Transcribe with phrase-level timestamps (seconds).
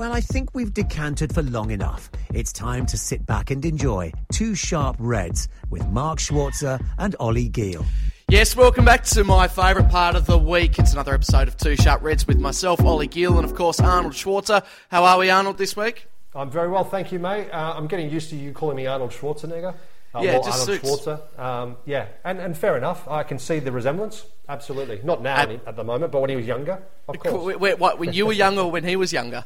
[0.00, 2.08] Well, I think we've decanted for long enough.
[2.32, 7.50] It's time to sit back and enjoy Two Sharp Reds with Mark Schwarzer and Ollie
[7.50, 7.84] Giel.
[8.30, 10.78] Yes, welcome back to my favourite part of the week.
[10.78, 14.14] It's another episode of Two Sharp Reds with myself, Ollie Giel, and of course Arnold
[14.14, 14.64] Schwarzer.
[14.90, 16.06] How are we, Arnold, this week?
[16.34, 17.50] I'm very well, thank you, mate.
[17.50, 19.74] Uh, I'm getting used to you calling me Arnold Schwarzenegger.
[20.14, 21.04] Uh, Yeah, or just Arnold suits.
[21.06, 21.38] Schwarzer.
[21.38, 23.06] Um, yeah, and, and fair enough.
[23.06, 24.24] I can see the resemblance.
[24.48, 25.02] Absolutely.
[25.04, 27.54] Not now Ab- at the moment, but when he was younger, of course.
[27.60, 29.44] Wh- wh- when you were younger or when he was younger?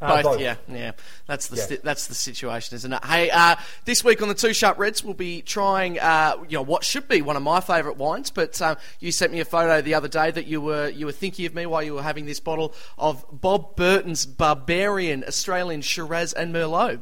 [0.00, 0.40] Uh, both, both.
[0.40, 0.92] yeah, yeah.
[1.26, 1.62] That's the Yeah.
[1.62, 3.04] sti- that's the situation, isn't it?
[3.04, 3.56] Hey, uh,
[3.86, 7.08] this week on the Two Sharp Reds, we'll be trying, uh, you know, what should
[7.08, 8.30] be one of my favourite wines.
[8.30, 11.12] But um, you sent me a photo the other day that you were you were
[11.12, 16.32] thinking of me while you were having this bottle of Bob Burton's Barbarian Australian Shiraz
[16.32, 17.00] and Merlot.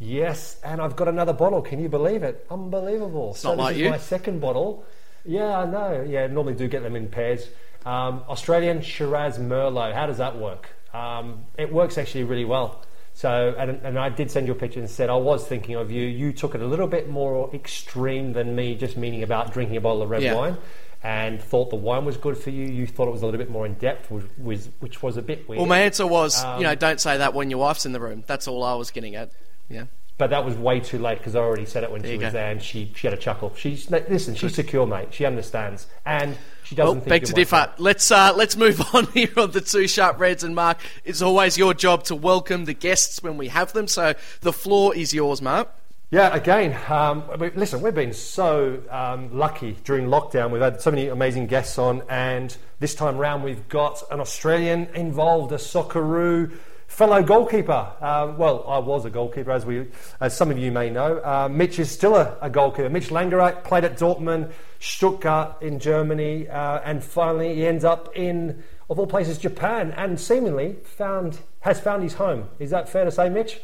[0.00, 1.60] Yes, and I've got another bottle.
[1.60, 2.46] Can you believe it?
[2.50, 3.34] Unbelievable.
[3.34, 3.90] so not this like is you.
[3.90, 4.84] my second bottle.
[5.24, 6.06] Yeah, I know.
[6.08, 7.48] Yeah, normally do get them in pairs.
[7.84, 9.94] Um, Australian Shiraz Merlot.
[9.94, 10.68] How does that work?
[10.94, 12.82] Um, it works actually really well.
[13.14, 15.90] So, and, and I did send you a picture and said I was thinking of
[15.90, 16.02] you.
[16.06, 19.80] You took it a little bit more extreme than me, just meaning about drinking a
[19.80, 20.34] bottle of red Yeah.
[20.34, 20.56] wine,
[21.02, 22.66] and thought the wine was good for you.
[22.66, 25.22] You thought it was a little bit more in depth, which was, which was a
[25.22, 25.58] bit weird.
[25.58, 28.00] Well, my answer was, Um, you know, don't say that when your wife's in the
[28.00, 28.22] room.
[28.26, 29.30] That's all I was getting at.
[29.68, 29.84] Yeah.
[30.18, 32.26] But that was way too late because I already said it when There she was
[32.26, 32.30] go.
[32.32, 33.54] there, and she, she had a chuckle.
[33.56, 35.14] She's listen, she's secure, mate.
[35.14, 37.72] She understands, and she doesn't Well, think beg to differ.
[37.78, 40.78] Let's uh, let's move on here on the two sharp reds and Mark.
[41.04, 43.86] It's always your job to welcome the guests when we have them.
[43.86, 45.68] So the floor is yours, Mark.
[46.10, 47.22] Yeah, again, um,
[47.54, 50.50] listen, we've been so um, lucky during lockdown.
[50.50, 54.86] We've had so many amazing guests on, and this time round we've got an Australian
[54.94, 56.50] involved, a Socceroo
[56.88, 57.92] fellow goalkeeper.
[58.00, 59.86] Um, well, I was a goalkeeper, as we,
[60.20, 61.18] as some of you may know.
[61.18, 62.90] Uh, Mitch is still a, a goalkeeper.
[62.90, 64.50] Mitch Langerak played at Dortmund,
[64.80, 70.18] Stuttgart in Germany, uh, and finally he ends up in, of all places, Japan, and
[70.18, 72.48] seemingly found has found his home.
[72.58, 73.60] Is that fair to say, Mitch?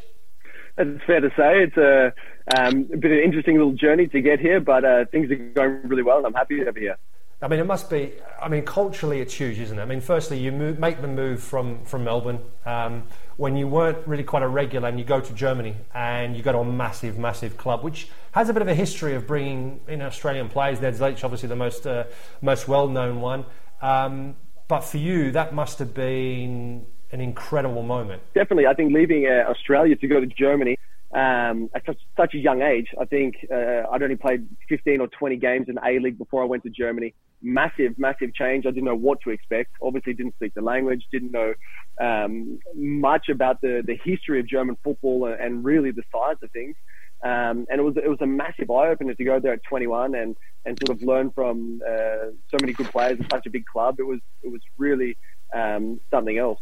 [0.77, 2.13] It's fair to say it's a,
[2.57, 5.35] um, a bit of an interesting little journey to get here, but uh, things are
[5.35, 6.97] going really well, and I'm happy to be here.
[7.41, 8.13] I mean, it must be.
[8.41, 9.81] I mean, culturally, it's huge, isn't it?
[9.81, 13.03] I mean, firstly, you move, make the move from from Melbourne um,
[13.35, 16.53] when you weren't really quite a regular, and you go to Germany and you go
[16.53, 20.01] to a massive, massive club, which has a bit of a history of bringing in
[20.01, 20.79] Australian players.
[20.79, 22.05] There's Zelic, obviously the most uh,
[22.41, 23.45] most well known one,
[23.81, 24.37] um,
[24.69, 28.21] but for you, that must have been an incredible moment.
[28.33, 30.77] Definitely, I think leaving uh, Australia to go to Germany
[31.15, 35.07] um, at such, such a young age, I think uh, I'd only played 15 or
[35.07, 37.15] 20 games in A League before I went to Germany.
[37.41, 38.65] Massive, massive change.
[38.65, 39.71] I didn't know what to expect.
[39.81, 41.53] Obviously, didn't speak the language, didn't know
[42.01, 46.75] um, much about the, the history of German football and, really the size of things.
[47.23, 50.15] Um, and it was it was a massive eye opener to go there at 21
[50.15, 53.65] and, and sort of learn from uh, so many good players in such a big
[53.65, 53.99] club.
[53.99, 55.17] It was it was really
[55.55, 56.59] um, something else.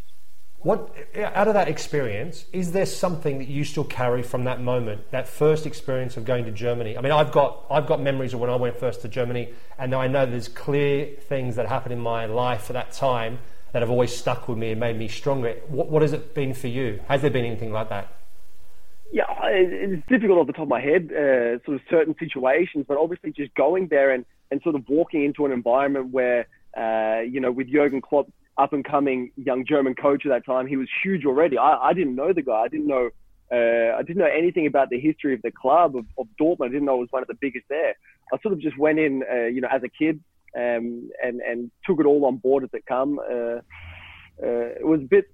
[0.64, 5.12] What out of that experience is there something that you still carry from that moment,
[5.12, 6.98] that first experience of going to Germany?
[6.98, 9.94] I mean, I've got I've got memories of when I went first to Germany, and
[9.94, 13.40] I know there's clear things that happened in my life at that time
[13.74, 15.54] that have always stuck with me and made me stronger.
[15.68, 17.02] What, what has it been for you?
[17.10, 18.16] Has there been anything like that?
[19.12, 22.98] Yeah, it's difficult off the top of my head, uh, sort of certain situations, but
[22.98, 26.48] obviously just going there and, and sort of walking into an environment where,
[26.78, 30.68] uh, you know, with Jurgen Klopp, up and coming young German coach at that time,
[30.68, 31.58] he was huge already.
[31.58, 32.62] I, I didn't know the guy.
[32.62, 33.10] I didn't know,
[33.52, 36.66] uh, I didn't know anything about the history of the club of, of Dortmund.
[36.66, 37.96] I didn't know it was one of the biggest there.
[38.32, 40.20] I sort of just went in, uh, you know, as a kid,
[40.56, 43.20] um, and, and took it all on board as it come.
[43.20, 43.60] Uh,
[44.42, 45.26] uh, it was a bit,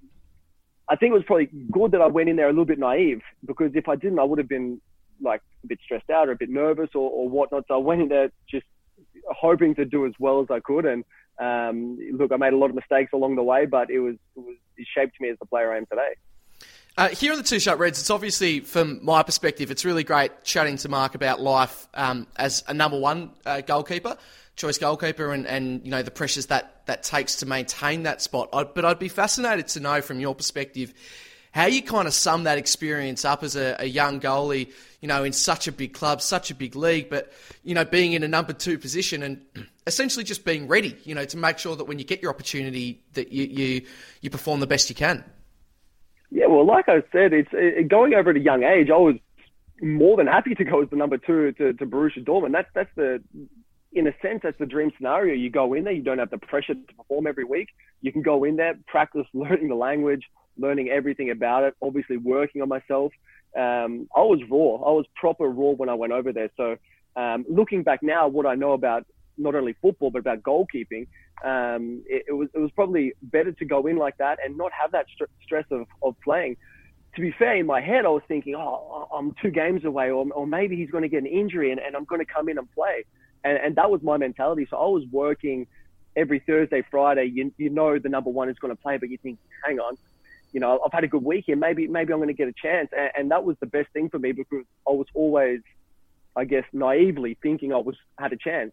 [0.89, 3.21] I think it was probably good that I went in there a little bit naive
[3.45, 4.81] because if I didn't, I would have been
[5.21, 7.65] like a bit stressed out or a bit nervous or, or whatnot.
[7.67, 8.65] So I went in there just
[9.29, 10.85] hoping to do as well as I could.
[10.85, 11.03] And
[11.39, 14.39] um, look, I made a lot of mistakes along the way, but it was, it
[14.39, 16.15] was it shaped me as the player I am today.
[16.97, 20.43] Uh, here on the Two Sharp Reds, it's obviously, from my perspective, it's really great
[20.43, 24.17] chatting to Mark about life um, as a number one uh, goalkeeper,
[24.57, 28.49] choice goalkeeper, and, and you know the pressures that that takes to maintain that spot.
[28.51, 30.93] i but I'd be fascinated to know from your perspective
[31.51, 35.23] how you kind of sum that experience up as a, a, young goalie, you know,
[35.23, 37.31] in such a big club, such a big league, but,
[37.63, 39.41] you know, being in a number two position and
[39.87, 43.01] essentially just being ready, you know, to make sure that when you get your opportunity
[43.13, 43.81] that you, you,
[44.21, 45.23] you perform the best you can.
[46.31, 48.89] Yeah, well, like I said, it's it, going over at a young age.
[48.91, 49.15] I was
[49.81, 52.51] more than happy to go as the number two to, to Borussia Dortmund.
[52.51, 53.23] That's that's the
[53.91, 55.33] in a sense, that's the dream scenario.
[55.33, 57.69] You go in there, you don't have the pressure to perform every week.
[58.01, 60.23] You can go in there, practice learning the language,
[60.57, 63.11] learning everything about it, obviously working on myself.
[63.55, 64.75] Um, I was raw.
[64.87, 66.49] I was proper raw when I went over there.
[66.57, 66.77] So
[67.15, 69.05] um, looking back now, what I know about
[69.37, 71.07] not only football but about goalkeeping,
[71.43, 74.71] um, it, it, was it was probably better to go in like that and not
[74.79, 76.57] have that st- stress of, of playing.
[77.15, 80.27] To be fair, in my head, I was thinking, oh, I'm two games away, or,
[80.31, 82.57] or maybe he's going to get an injury and, and I'm going to come in
[82.57, 83.05] and play.
[83.43, 84.67] And, and that was my mentality.
[84.69, 85.65] So I was working
[86.15, 87.31] every Thursday, Friday.
[87.33, 89.97] You, you know the number one is going to play, but you think, hang on,
[90.51, 91.55] you know, I've had a good week here.
[91.55, 92.89] Maybe maybe I'm going to get a chance.
[92.97, 95.61] And, and that was the best thing for me because I was always,
[96.35, 98.71] I guess, naively thinking I was had a chance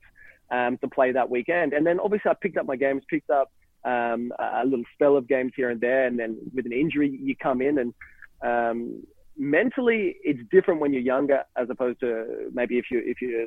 [0.50, 1.72] um, to play that weekend.
[1.72, 3.52] And then obviously I picked up my games, picked up
[3.84, 6.06] um, a little spell of games here and there.
[6.06, 7.94] And then with an injury, you come in and
[8.42, 9.02] um,
[9.36, 13.46] mentally it's different when you're younger as opposed to maybe if you if you're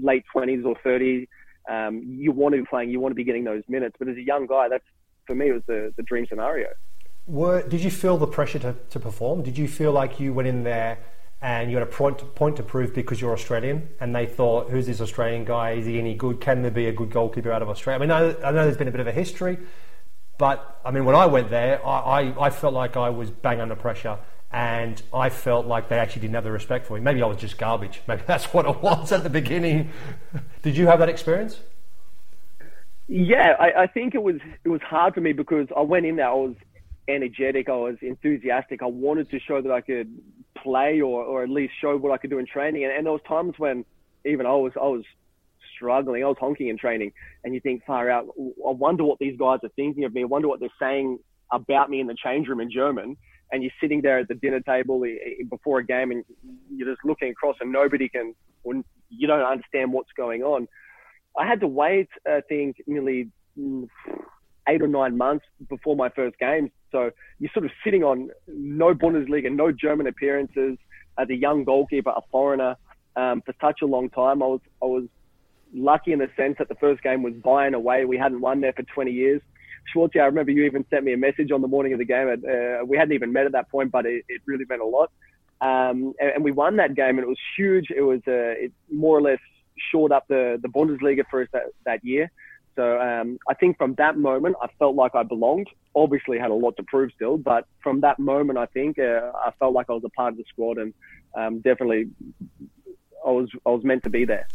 [0.00, 1.26] late 20s or 30s,
[1.70, 3.96] um, you want to be playing, you want to be getting those minutes.
[3.98, 4.84] But as a young guy, that's
[5.26, 6.68] for me was the, the dream scenario.
[7.26, 9.42] Were, did you feel the pressure to, to perform?
[9.42, 10.98] Did you feel like you went in there
[11.40, 14.70] and you had a point to, point to prove because you're Australian and they thought,
[14.70, 15.72] who's this Australian guy?
[15.72, 16.40] Is he any good?
[16.40, 17.98] Can there be a good goalkeeper out of Australia?
[17.98, 19.58] I mean, I, I know there's been a bit of a history,
[20.38, 23.60] but I mean, when I went there, I, I, I felt like I was bang
[23.60, 24.18] under pressure
[24.52, 27.00] and I felt like they actually didn't have the respect for me.
[27.00, 28.02] Maybe I was just garbage.
[28.08, 29.90] Maybe that's what it was at the beginning.
[30.62, 31.60] Did you have that experience?
[33.08, 36.16] Yeah, I, I, think it was it was hard for me because I went in
[36.16, 36.28] there.
[36.28, 36.54] I was
[37.08, 37.68] energetic.
[37.68, 38.82] I was enthusiastic.
[38.82, 40.16] I wanted to show that I could
[40.62, 42.84] play or, or at least show what I could do in training.
[42.84, 43.84] And, and there was times when
[44.24, 45.04] even I was I was
[45.76, 46.22] struggling.
[46.22, 47.12] I was honking in training,
[47.44, 48.26] and you think far out.
[48.38, 50.22] I wonder what these guys are thinking of me.
[50.22, 51.18] I wonder what they're saying
[51.50, 53.16] about me in the change room in German
[53.52, 56.24] and you're sitting there at the dinner table eh, eh, before a game and
[56.74, 58.34] you're just looking across and nobody can,
[59.10, 60.66] you don't understand what's going on.
[61.38, 63.28] I had to wait, uh, I think, nearly
[63.58, 63.86] mm,
[64.68, 66.72] eight or nine months before my first game.
[66.92, 67.10] So
[67.40, 70.78] you're sort of sitting on no Bundesliga, no German appearances
[71.18, 72.76] as a young goalkeeper, a foreigner,
[73.16, 74.42] um, for such a long time.
[74.42, 75.04] I was, I was
[75.74, 78.04] lucky in the sense that the first game was Bayern away.
[78.04, 79.40] We hadn't won there for 20 years.
[79.92, 82.28] Schwartzy, I remember you even sent me a message on the morning of the game.
[82.28, 85.10] Uh, we hadn't even met at that point, but it, it really meant a lot.
[85.60, 87.90] Um, and, and, we won that game, and it was huge.
[87.94, 89.38] It was uh, it more or less
[89.90, 92.30] shored up the, the Bundesliga for us that, that year.
[92.76, 95.68] So um, I think from that moment, I felt like I belonged.
[95.94, 99.50] Obviously, had a lot to prove still, but from that moment, I think uh, I
[99.58, 100.94] felt like I was a part of the squad, and
[101.34, 102.08] um, definitely
[103.26, 104.46] I was I was meant to be there.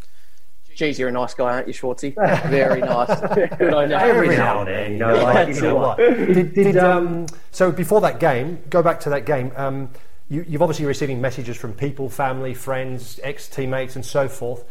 [0.75, 2.13] Geez, you're a nice guy, aren't you, Schwartzy?
[2.51, 3.19] Very nice.
[3.57, 3.95] Good on you.
[3.95, 5.97] Every now and then, you know, like, you know what.
[5.97, 9.51] Did, did, um, so before that game, go back to that game.
[9.55, 9.89] Um,
[10.29, 14.65] you, you've obviously receiving messages from people, family, friends, ex-teammates, and so forth.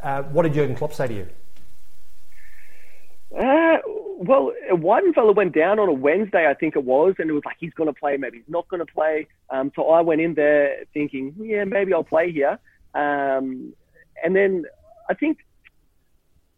[0.00, 1.28] Uh, what did Jurgen Klopp say to you?
[3.36, 3.76] Uh,
[4.18, 7.56] well, Weidenfeller went down on a Wednesday, I think it was, and it was like
[7.60, 9.26] he's going to play, maybe he's not going to play.
[9.50, 12.58] Um, so I went in there thinking, yeah, maybe I'll play here.
[12.94, 13.74] Um,
[14.24, 14.64] and then
[15.08, 15.38] I think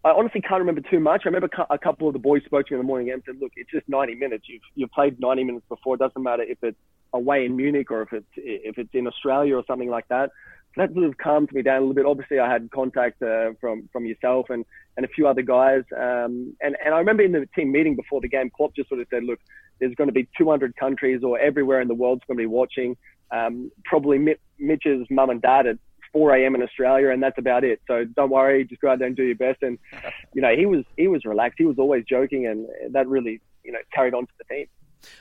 [0.05, 1.23] I honestly can't remember too much.
[1.25, 3.37] I remember a couple of the boys spoke to me in the morning and said,
[3.41, 4.49] "Look, it's just 90 minutes.
[4.49, 5.97] You've you've played 90 minutes before.
[5.97, 6.79] It doesn't matter if it's
[7.13, 10.31] away in Munich or if it's if it's in Australia or something like that."
[10.77, 12.07] That sort of calmed me down a little bit.
[12.07, 14.65] Obviously, I had contact uh, from from yourself and
[14.97, 15.83] and a few other guys.
[15.97, 19.01] Um, and and I remember in the team meeting before the game, Klopp just sort
[19.01, 19.41] of said, "Look,
[19.81, 22.97] there's going to be 200 countries or everywhere in the world's going to be watching.
[23.33, 24.19] Um, probably
[24.59, 25.79] Mitch's mum and dad at
[26.13, 26.55] 4 a.m.
[26.55, 27.81] in Australia, and that's about it.
[27.87, 29.63] So don't worry, just go out there and do your best.
[29.63, 29.79] And
[30.35, 31.59] you know, he was he was relaxed.
[31.59, 34.67] He was always joking, and that really you know carried on to the team.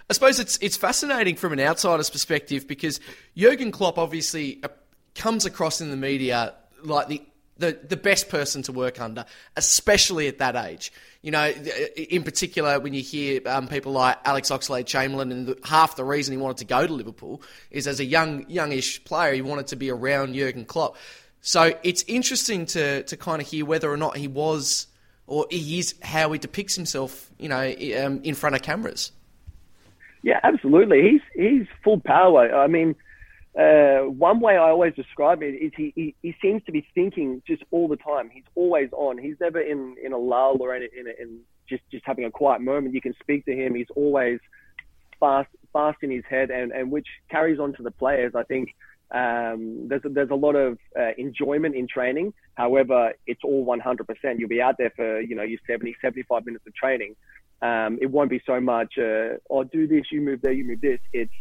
[0.09, 2.99] I suppose it's it's fascinating from an outsider's perspective because
[3.37, 4.69] Jurgen Klopp obviously uh,
[5.15, 7.21] comes across in the media like the
[7.59, 9.25] the, the best person to work under,
[9.57, 10.91] especially at that age.
[11.21, 15.59] You know, in particular, when you hear um, people like Alex Oxlade Chamberlain, and the,
[15.65, 19.33] half the reason he wanted to go to Liverpool is as a young, youngish player,
[19.33, 20.95] he wanted to be around Jurgen Klopp.
[21.41, 24.87] So it's interesting to, to kind of hear whether or not he was,
[25.27, 29.11] or he is how he depicts himself, you know, um, in front of cameras.
[30.21, 31.01] Yeah, absolutely.
[31.01, 32.53] He's he's full power.
[32.53, 32.95] I mean,
[33.59, 37.41] uh, one way I always describe it is he, he, he, seems to be thinking
[37.45, 38.29] just all the time.
[38.33, 39.17] He's always on.
[39.17, 42.61] He's never in, in a lull or in, in, in just, just having a quiet
[42.61, 42.93] moment.
[42.93, 43.75] You can speak to him.
[43.75, 44.39] He's always
[45.19, 48.33] fast fast in his head and, and which carries on to the players.
[48.33, 48.73] I think
[49.11, 52.33] um, there's a, there's a lot of uh, enjoyment in training.
[52.55, 54.05] However, it's all 100%.
[54.37, 57.15] You'll be out there for you know your 70 75 minutes of training.
[57.61, 58.93] Um, it won't be so much.
[58.97, 60.99] Uh, oh, do this, you move there, you move this.
[61.11, 61.33] It's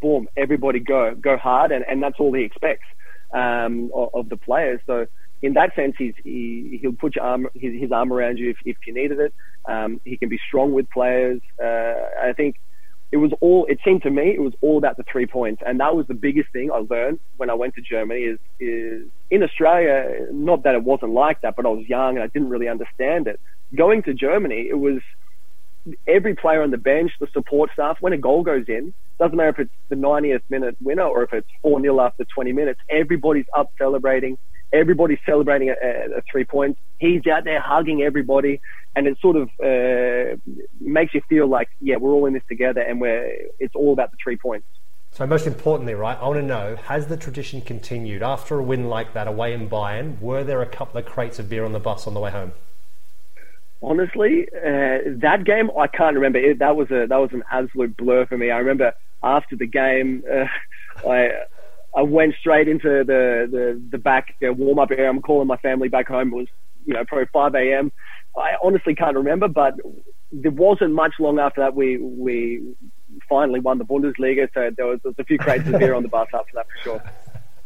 [0.00, 2.86] boom, everybody go go hard, and, and that's all he expects
[3.34, 4.80] um, of, of the players.
[4.86, 5.06] So
[5.42, 8.76] in that sense, he's, he, he'll put arm, his, his arm around you if, if
[8.86, 9.34] you needed it.
[9.68, 11.40] Um, he can be strong with players.
[11.62, 12.56] Uh, I think
[13.12, 15.62] it was all, it seemed to me, it was all about the three points.
[15.66, 19.02] And that was the biggest thing I learned when I went to Germany is, is
[19.30, 22.48] in Australia, not that it wasn't like that, but I was young and I didn't
[22.48, 23.38] really understand it.
[23.74, 25.00] Going to Germany, it was
[26.08, 29.50] every player on the bench, the support staff, when a goal goes in, doesn't matter
[29.50, 33.46] if it's the 90th minute winner or if it's 4 0 after 20 minutes, everybody's
[33.56, 34.38] up celebrating
[34.74, 36.80] everybody's celebrating a, a, three points.
[36.98, 38.60] He's out there hugging everybody,
[38.96, 40.36] and it sort of uh,
[40.80, 44.10] makes you feel like, yeah, we're all in this together, and we're it's all about
[44.10, 44.66] the three points.
[45.12, 48.88] So most importantly, right, I want to know: has the tradition continued after a win
[48.88, 50.20] like that away in Bayern?
[50.20, 52.52] Were there a couple of crates of beer on the bus on the way home?
[53.84, 56.38] Honestly, uh, that game I can't remember.
[56.38, 58.50] It, that was a that was an absolute blur for me.
[58.50, 60.46] I remember after the game, uh,
[61.08, 61.28] I
[61.94, 65.08] I went straight into the the, the back uh, warm up area.
[65.08, 66.32] I'm calling my family back home.
[66.32, 66.46] It was
[66.86, 67.92] you know probably 5 a.m.
[68.36, 69.74] I honestly can't remember, but
[70.32, 72.74] there wasn't much long after that we we
[73.28, 74.48] finally won the Bundesliga.
[74.54, 76.66] So there was, there was a few crates of beer on the bus after that
[76.66, 77.02] for sure.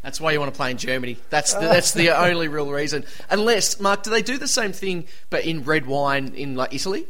[0.02, 1.18] That's why you want to play in Germany.
[1.28, 3.04] That's the, that's the only real reason.
[3.30, 7.06] Unless, Mark, do they do the same thing but in red wine in like Italy?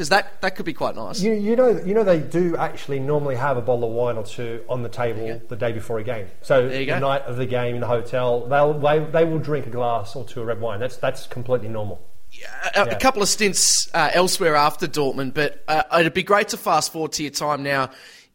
[0.00, 1.20] because that, that could be quite nice.
[1.20, 4.24] You, you know you know they do actually normally have a bottle of wine or
[4.24, 6.26] two on the table the day before a game.
[6.40, 6.98] So the go.
[6.98, 10.24] night of the game in the hotel, they'll they, they will drink a glass or
[10.24, 10.80] two of red wine.
[10.80, 12.00] That's that's completely normal.
[12.30, 12.94] Yeah, a, yeah.
[12.94, 16.92] a, couple of stints uh, elsewhere after Dortmund, but uh, it'd be great to fast
[16.92, 17.90] forward to your time now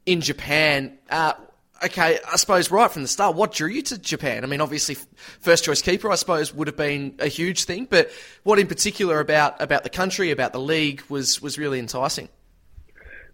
[0.05, 0.99] in Japan.
[1.09, 1.33] Uh,
[1.83, 4.43] okay, I suppose right from the start, what drew you to Japan?
[4.43, 4.95] I mean, obviously,
[5.39, 8.11] first choice keeper, I suppose, would have been a huge thing, but
[8.43, 12.29] what in particular about, about the country, about the league, was, was really enticing?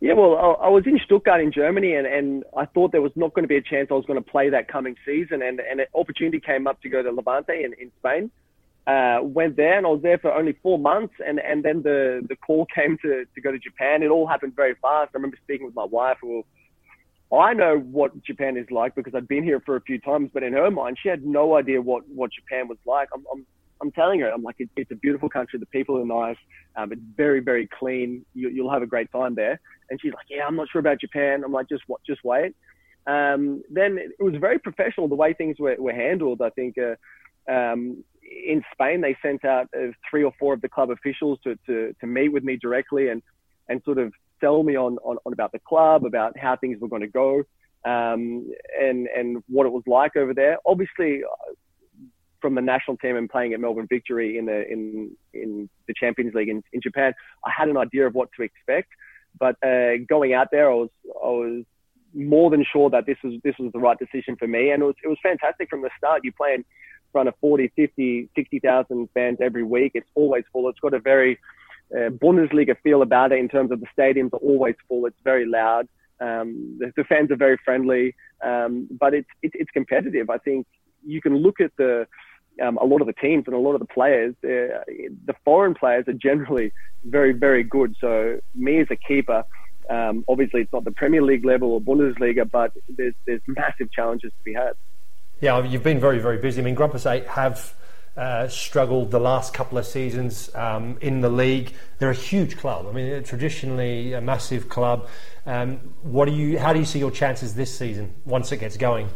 [0.01, 3.35] Yeah, well, I was in Stuttgart in Germany, and, and I thought there was not
[3.35, 5.79] going to be a chance I was going to play that coming season, and, and
[5.79, 8.31] an opportunity came up to go to Levante in, in Spain.
[8.87, 12.25] Uh, went there, and I was there for only four months, and, and then the,
[12.27, 14.01] the call came to, to go to Japan.
[14.01, 15.11] It all happened very fast.
[15.13, 16.43] I remember speaking with my wife, who
[17.33, 20.43] I know what Japan is like because I've been here for a few times, but
[20.43, 23.07] in her mind, she had no idea what, what Japan was like.
[23.13, 23.45] I'm, I'm,
[23.81, 25.57] I'm telling her, I'm like, it, it's a beautiful country.
[25.59, 26.37] The people are nice.
[26.75, 28.25] Um, it's very, very clean.
[28.33, 29.59] You, you'll have a great time there.
[29.89, 31.43] And she's like, yeah, I'm not sure about Japan.
[31.45, 32.53] I'm like, just what, just wait.
[33.07, 36.41] Um, then it was very professional the way things were, were handled.
[36.41, 40.69] I think uh, um, in Spain they sent out uh, three or four of the
[40.69, 43.23] club officials to, to, to meet with me directly and
[43.69, 46.87] and sort of sell me on, on, on about the club, about how things were
[46.87, 47.43] going to go,
[47.85, 50.57] um, and and what it was like over there.
[50.65, 51.21] Obviously,
[52.41, 56.33] from the national team and playing at Melbourne Victory in the in in the Champions
[56.33, 57.13] League in, in Japan,
[57.45, 58.89] I had an idea of what to expect.
[59.39, 61.63] But uh, going out there, I was I was
[62.13, 64.85] more than sure that this was this was the right decision for me, and it
[64.85, 66.21] was it was fantastic from the start.
[66.23, 66.65] You play in
[67.11, 69.91] front of 40, 50, 60,000 fans every week.
[69.95, 70.69] It's always full.
[70.69, 71.37] It's got a very
[71.95, 75.05] uh, Bundesliga feel about it in terms of the stadiums are always full.
[75.05, 75.87] It's very loud.
[76.19, 80.29] Um, the, the, fans are very friendly, um, but it's it, it's competitive.
[80.29, 80.67] I think
[81.03, 82.07] you can look at the
[82.61, 84.35] um, a lot of the teams and a lot of the players.
[84.43, 84.83] Uh,
[85.25, 86.71] the foreign players are generally
[87.03, 87.95] very very good.
[87.99, 89.43] So me as a keeper.
[89.89, 94.31] Um, obviously, it's not the Premier League level or Bundesliga, but there's, there's massive challenges
[94.31, 94.73] to be had.
[95.41, 96.61] Yeah, you've been very, very busy.
[96.61, 97.73] I mean, Grampus 8 have
[98.17, 101.73] uh, struggled the last couple of seasons um, in the league.
[101.99, 102.87] They're a huge club.
[102.87, 105.07] I mean, traditionally a massive club.
[105.45, 106.59] Um, what do you?
[106.59, 109.09] How do you see your chances this season once it gets going?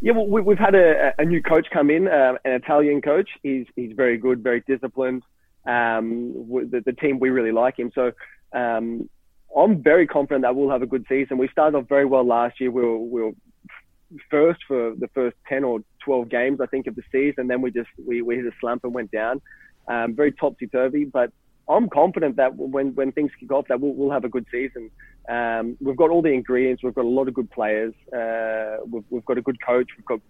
[0.00, 3.28] Yeah, well, we've had a, a new coach come in, uh, an Italian coach.
[3.42, 5.22] He's he's very good, very disciplined.
[5.66, 6.32] Um,
[6.70, 8.12] the, the, team we really like him, so
[8.54, 9.10] um,
[9.54, 11.36] I'm very confident that we'll have a good season.
[11.36, 12.70] We started off very well last year.
[12.70, 13.32] We were, we were
[14.30, 17.42] first for the first 10 or 12 games, I think, of the season.
[17.42, 19.40] And then we just, we, we hit a slump and went down.
[19.88, 21.32] Um, very topsy-turvy, but
[21.68, 24.90] I'm confident that when, when things kick off, that we'll, we'll have a good season.
[25.28, 26.82] Um, we've got all the ingredients.
[26.82, 27.94] We've got a lot of good players.
[28.12, 29.88] Uh, we've, we've got a good coach.
[29.96, 30.20] We've got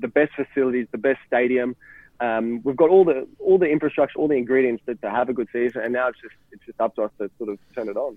[0.00, 1.76] the best facilities, the best stadium.
[2.20, 5.32] Um, we've got all the all the infrastructure, all the ingredients to, to have a
[5.32, 7.88] good season, and now it's just it's just up to us to sort of turn
[7.88, 8.16] it on.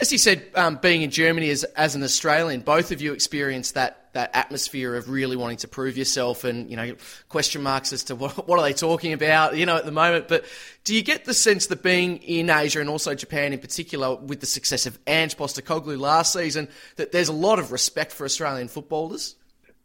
[0.00, 3.74] As you said, um, being in Germany as, as an Australian, both of you experienced
[3.74, 6.94] that that atmosphere of really wanting to prove yourself and you know
[7.28, 10.28] question marks as to what, what are they talking about you know at the moment.
[10.28, 10.44] But
[10.84, 14.40] do you get the sense that being in Asia and also Japan in particular with
[14.40, 18.68] the success of Ange Postecoglou last season that there's a lot of respect for Australian
[18.68, 19.36] footballers?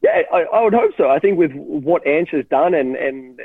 [0.02, 1.10] Yeah I, I would hope so.
[1.10, 3.40] I think with what Ange has done and and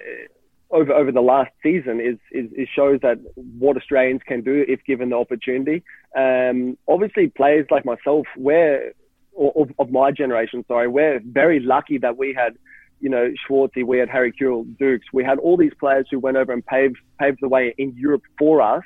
[0.72, 3.18] over over the last season is, is, is shows that
[3.58, 5.84] what Australians can do if given the opportunity.
[6.16, 8.94] Um, obviously, players like myself, we're
[9.38, 12.56] of, of my generation, sorry, we're very lucky that we had,
[13.00, 16.36] you know, Schwartzy, we had Harry Kewell, Dukes, we had all these players who went
[16.36, 18.84] over and paved paved the way in Europe for us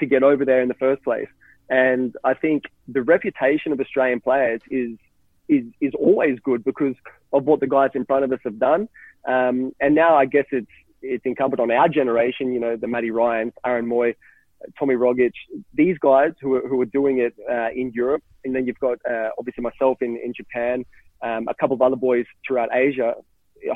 [0.00, 1.28] to get over there in the first place.
[1.70, 4.98] And I think the reputation of Australian players is
[5.48, 6.96] is is always good because
[7.32, 8.88] of what the guys in front of us have done.
[9.26, 10.66] Um, and now I guess it's
[11.02, 14.14] it's incumbent on our generation, you know, the Matty Ryans, Aaron Mooy,
[14.78, 15.32] Tommy Rogic,
[15.74, 18.98] these guys who are, who are doing it uh, in Europe, and then you've got
[19.08, 20.84] uh, obviously myself in, in Japan,
[21.22, 23.14] um, a couple of other boys throughout Asia.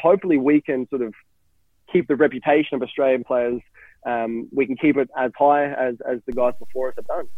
[0.00, 1.14] Hopefully, we can sort of
[1.92, 3.60] keep the reputation of Australian players.
[4.04, 7.28] Um, we can keep it as high as, as the guys before us have done.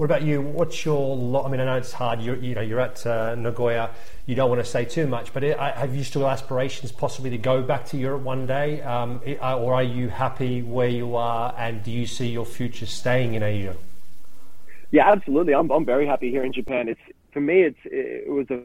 [0.00, 0.40] What about you?
[0.40, 1.14] What's your?
[1.14, 1.44] lot?
[1.44, 2.22] I mean, I know it's hard.
[2.22, 3.90] You're, you know, you're at uh, Nagoya.
[4.24, 7.36] You don't want to say too much, but it, have you still aspirations possibly to
[7.36, 11.16] go back to Europe one day, um, it, uh, or are you happy where you
[11.16, 11.54] are?
[11.58, 13.76] And do you see your future staying in Asia?
[14.90, 15.54] Yeah, absolutely.
[15.54, 16.88] I'm I'm very happy here in Japan.
[16.88, 17.00] It's
[17.34, 18.62] for me, it's it was a,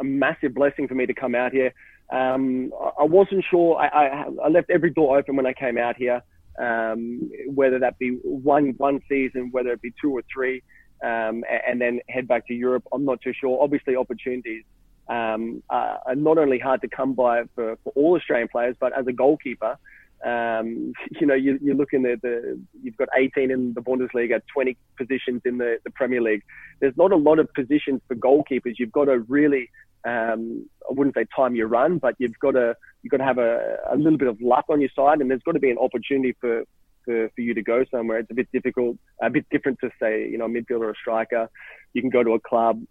[0.00, 1.74] a massive blessing for me to come out here.
[2.08, 3.76] Um, I wasn't sure.
[3.76, 6.22] I, I, I left every door open when I came out here.
[6.58, 10.62] Um, whether that be one one season, whether it be two or three
[11.02, 12.84] um, and then head back to Europe.
[12.92, 13.62] I'm not too sure.
[13.62, 14.64] Obviously, opportunities
[15.08, 19.06] um, are not only hard to come by for, for all Australian players, but as
[19.06, 19.78] a goalkeeper,
[20.24, 24.76] um, you know, you, you're looking at the, you've got 18 in the Bundesliga, 20
[24.96, 26.42] positions in the, the Premier League.
[26.80, 28.74] There's not a lot of positions for goalkeepers.
[28.78, 29.70] You've got to really,
[30.04, 33.38] um, I wouldn't say time your run, but you've got to, you've got to have
[33.38, 35.78] a, a little bit of luck on your side, and there's got to be an
[35.78, 36.64] opportunity for,
[37.08, 38.18] for, for you to go somewhere.
[38.18, 40.94] It's a bit difficult, a bit different to say, you know, a midfielder or a
[40.94, 41.48] striker.
[41.94, 42.82] You can go to a club,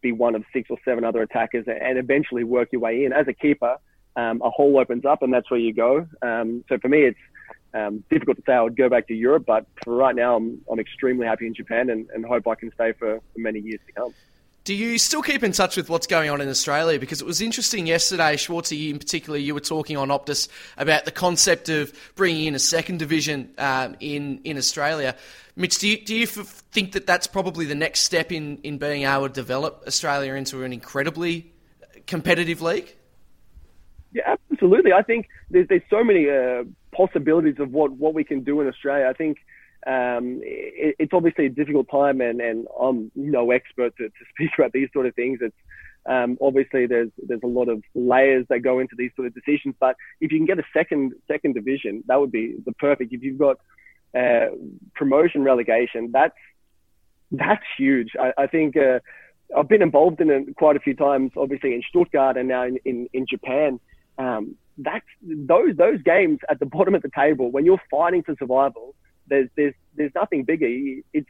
[0.00, 3.12] be one of six or seven other attackers, and eventually work your way in.
[3.12, 3.76] As a keeper,
[4.16, 6.06] um, a hole opens up, and that's where you go.
[6.22, 7.18] Um, so for me, it's
[7.74, 10.62] um, difficult to say I would go back to Europe, but for right now, I'm,
[10.72, 13.80] I'm extremely happy in Japan and, and hope I can stay for, for many years
[13.86, 14.14] to come.
[14.66, 16.98] Do you still keep in touch with what's going on in Australia?
[16.98, 21.12] Because it was interesting yesterday, Schwartzy in particular, you were talking on Optus about the
[21.12, 25.14] concept of bringing in a second division um, in in Australia.
[25.54, 29.04] Mitch, do you, do you think that that's probably the next step in, in being
[29.04, 31.52] able to develop Australia into an incredibly
[32.08, 32.92] competitive league?
[34.12, 34.92] Yeah, absolutely.
[34.92, 38.66] I think there's, there's so many uh, possibilities of what, what we can do in
[38.66, 39.06] Australia.
[39.08, 39.38] I think
[39.86, 44.50] um, it, it's obviously a difficult time, and, and I'm no expert to, to speak
[44.58, 45.38] about these sort of things.
[45.40, 45.56] It's
[46.06, 49.74] um, obviously there's there's a lot of layers that go into these sort of decisions.
[49.78, 53.12] But if you can get a second second division, that would be the perfect.
[53.12, 53.58] If you've got
[54.16, 54.48] uh,
[54.94, 56.36] promotion relegation, that's
[57.30, 58.12] that's huge.
[58.18, 59.00] I, I think uh,
[59.56, 62.78] I've been involved in it quite a few times, obviously in Stuttgart and now in,
[62.84, 63.80] in, in Japan.
[64.18, 68.34] Um, that's those those games at the bottom of the table when you're fighting for
[68.38, 68.94] survival
[69.28, 70.66] there's there's there's nothing bigger.
[71.12, 71.28] It's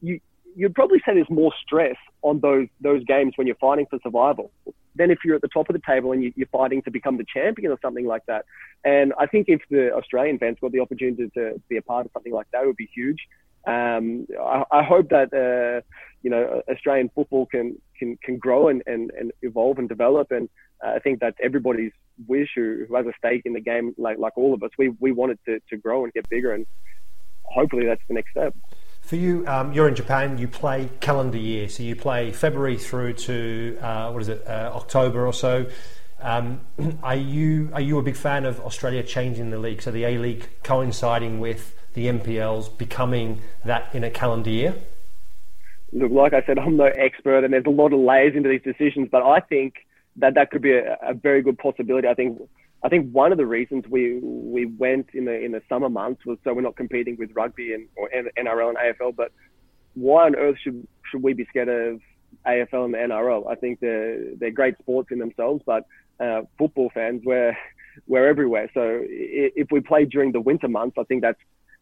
[0.00, 0.20] you
[0.56, 4.50] you'd probably say there's more stress on those those games when you're fighting for survival
[4.96, 7.16] than if you're at the top of the table and you, are fighting to become
[7.16, 8.44] the champion or something like that.
[8.84, 12.12] And I think if the Australian fans got the opportunity to be a part of
[12.12, 13.18] something like that, it would be huge.
[13.66, 15.86] Um, I, I, hope that uh,
[16.22, 20.30] you know Australian football can can can grow and, and, and evolve and develop.
[20.30, 20.48] And
[20.84, 21.92] uh, I think that's everybody's
[22.26, 24.70] wish who, who has a stake in the game, like like all of us.
[24.78, 26.66] We we want it to, to grow and get bigger and
[27.42, 28.54] hopefully that's the next step.
[29.02, 30.38] For you, um, you're in Japan.
[30.38, 34.70] You play calendar year, so you play February through to uh, what is it, uh,
[34.74, 35.66] October or so.
[36.20, 36.60] Um,
[37.02, 40.18] are you are you a big fan of Australia changing the league, so the A
[40.18, 44.74] League coinciding with the NPLs becoming that in a calendar year?
[45.92, 48.62] Look, like I said, I'm no expert, and there's a lot of layers into these
[48.62, 49.74] decisions, but I think
[50.16, 52.06] that that could be a, a very good possibility.
[52.06, 52.40] I think
[52.82, 56.24] I think one of the reasons we we went in the in the summer months
[56.24, 59.14] was so we're not competing with rugby and or NRL and AFL.
[59.14, 59.32] But
[59.94, 62.00] why on earth should should we be scared of
[62.46, 63.50] AFL and the NRL?
[63.50, 65.84] I think they're they're great sports in themselves, but
[66.18, 67.56] uh, football fans we're
[68.06, 68.70] we're everywhere.
[68.72, 71.40] So if we play during the winter months, I think that's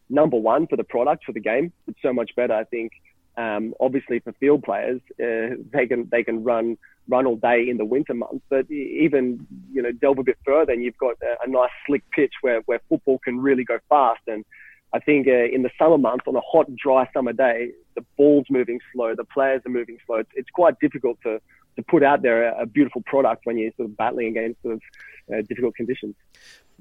[0.09, 1.71] number one for the product for the game.
[1.87, 2.53] It's so much better.
[2.53, 2.91] I think
[3.37, 7.77] um, obviously, for field players, uh, they can they can run run all day in
[7.77, 8.43] the winter months.
[8.49, 12.03] But even you know delve a bit further, and you've got a, a nice slick
[12.11, 14.21] pitch where, where football can really go fast.
[14.27, 14.45] And
[14.93, 18.45] I think uh, in the summer months, on a hot, dry summer day, the ball's
[18.49, 20.17] moving slow, the players are moving slow.
[20.17, 21.39] It's, it's quite difficult to,
[21.75, 24.81] to put out there a, beautiful product when you're sort of battling against sort of
[25.33, 26.15] uh, difficult conditions.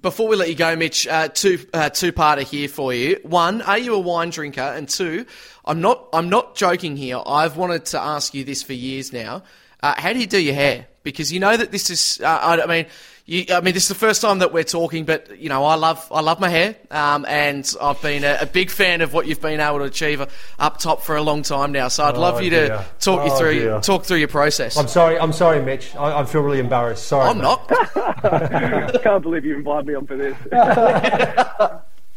[0.01, 3.19] Before we let you go, Mitch, uh, two uh, two parter here for you.
[3.25, 4.61] One, are you a wine drinker?
[4.61, 5.27] And two,
[5.65, 7.21] I'm not I'm not joking here.
[7.27, 9.43] I've wanted to ask you this for years now.
[9.83, 10.87] Uh, how do you do your hair?
[11.03, 12.21] Because you know that this is.
[12.21, 12.87] Uh, I mean,
[13.29, 15.75] you, I mean, this is the first time that we're talking, but you know, I
[15.75, 19.27] love I love my hair, um, and I've been a, a, big fan of what
[19.27, 20.23] you've been able to achieve
[20.59, 21.89] up top for a long time now.
[21.89, 22.69] So I'd oh, love you dear.
[22.69, 23.81] to talk oh, you through dear.
[23.83, 24.79] talk through your process.
[24.79, 25.95] I'm sorry, I'm sorry, Mitch.
[25.95, 27.07] I, I feel really embarrassed.
[27.07, 27.43] Sorry, I'm mate.
[27.43, 29.03] not.
[29.03, 30.35] Can't believe you invited me on for this.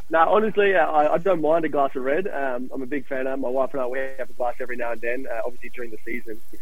[0.09, 2.25] no, honestly, uh, I, I, don't mind a glass of red.
[2.29, 3.37] Um, I'm a big fan of.
[3.37, 5.27] My wife and I we have a glass every now and then.
[5.29, 6.57] Uh, obviously during the season, uh,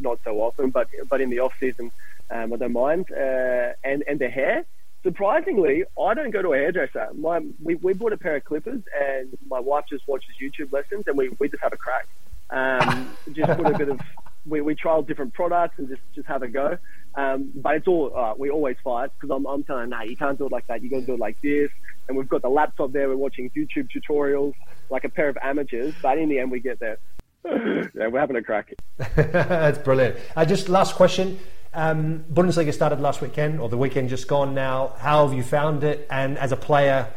[0.00, 1.92] not so often, but but in the off season
[2.32, 3.06] um, I don't mind.
[3.12, 4.64] Uh, and and the hair,
[5.02, 7.08] surprisingly, I don't go to a hairdresser.
[7.14, 11.04] My we, we bought a pair of clippers, and my wife just watches YouTube lessons,
[11.06, 12.08] and we, we just have a crack.
[12.50, 14.00] Um, just put a bit of
[14.46, 16.78] we, we trial different products and just just have a go.
[17.14, 20.38] Um, but it's all uh, we always fight because I'm I'm telling, nah, you can't
[20.38, 20.82] do it like that.
[20.82, 21.70] You got to do it like this.
[22.08, 23.08] And we've got the laptop there.
[23.08, 24.54] We're watching YouTube tutorials
[24.90, 25.94] like a pair of amateurs.
[26.02, 26.98] But in the end, we get there.
[27.44, 28.72] yeah, we're having a crack.
[29.16, 30.16] That's brilliant.
[30.34, 31.38] Uh, just last question.
[31.74, 34.94] Um, Bundesliga started last weekend, or the weekend just gone now.
[34.98, 36.06] How have you found it?
[36.10, 37.08] And as a player,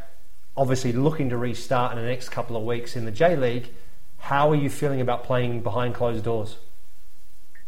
[0.55, 3.69] obviously looking to restart in the next couple of weeks in the J League,
[4.17, 6.57] how are you feeling about playing behind closed doors?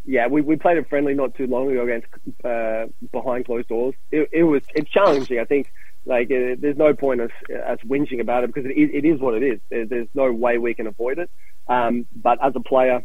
[0.06, 2.08] Yeah, we, we played a friendly not too long ago against
[2.45, 3.93] uh, behind closed doors.
[4.10, 5.39] It, it, was it's challenging.
[5.39, 5.69] I think
[6.06, 7.32] like uh, there's no point us
[7.67, 9.60] us whinging about it because it is, it is what it is.
[9.69, 11.30] There, there's no way we can avoid it.
[11.67, 13.04] Um, but as a player,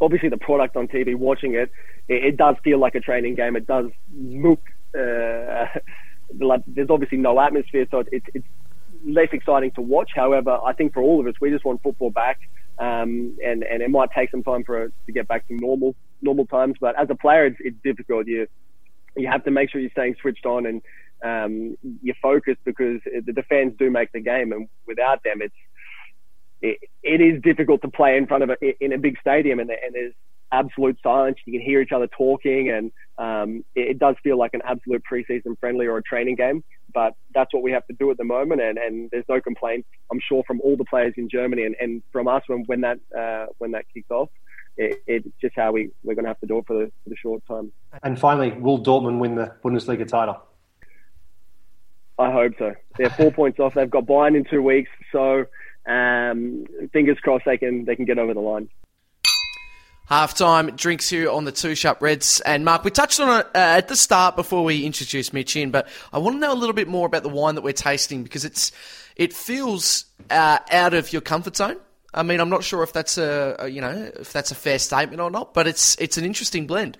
[0.00, 1.70] obviously the product on TV, watching it,
[2.08, 3.56] it, it does feel like a training game.
[3.56, 4.60] It does look.
[4.96, 5.66] Uh,
[6.66, 8.46] there's obviously no atmosphere, so it's it's
[9.04, 10.10] less exciting to watch.
[10.14, 12.38] However, I think for all of us, we just want football back,
[12.78, 15.94] um, and and it might take some time for it to get back to normal
[16.22, 16.76] normal times.
[16.80, 18.26] But as a player, it's, it's difficult.
[18.26, 18.46] You
[19.16, 20.82] you have to make sure you're staying switched on and
[21.24, 25.54] um, you're focused because the fans do make the game, and without them, it's
[26.64, 29.70] it, it is difficult to play in front of a, in a big stadium, and,
[29.70, 30.14] and there's
[30.50, 31.36] absolute silence.
[31.44, 35.02] You can hear each other talking, and um, it, it, does feel like an absolute
[35.10, 36.64] preseason friendly or a training game.
[36.92, 39.84] But that's what we have to do at the moment, and, and there's no complaint.
[40.10, 42.98] I'm sure from all the players in Germany and, and from us when, when that
[43.16, 44.30] uh, when that kicks off.
[44.76, 47.10] It, it's just how we, we're going to have to do it for the, for
[47.10, 47.70] the short time.
[48.02, 50.42] And finally, will Dortmund win the Bundesliga title?
[52.18, 52.74] I hope so.
[52.96, 53.74] They're four points off.
[53.74, 55.44] They've got Bayern in two weeks, so
[55.86, 58.68] um, fingers crossed they can they can get over the line.
[60.10, 62.40] Halftime drinks here on the Two Sharp Reds.
[62.40, 65.70] And Mark, we touched on it uh, at the start before we introduced Mitch in,
[65.70, 68.22] but I want to know a little bit more about the wine that we're tasting
[68.22, 68.70] because it's
[69.16, 71.76] it feels uh, out of your comfort zone.
[72.12, 74.78] I mean, I'm not sure if that's a, a, you know if that's a fair
[74.78, 76.98] statement or not, but it's it's an interesting blend.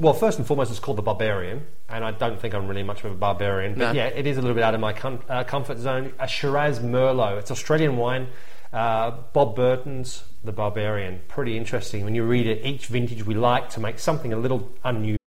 [0.00, 3.04] Well, first and foremost, it's called the Barbarian, and I don't think I'm really much
[3.04, 3.92] of a barbarian, but no.
[3.92, 6.14] yeah, it is a little bit out of my com- uh, comfort zone.
[6.18, 7.38] A Shiraz Merlot.
[7.38, 8.28] It's Australian wine.
[8.72, 11.20] Uh, Bob Burton's The Barbarian.
[11.28, 12.02] Pretty interesting.
[12.02, 15.18] When you read it, each vintage we like to make something a little unusual.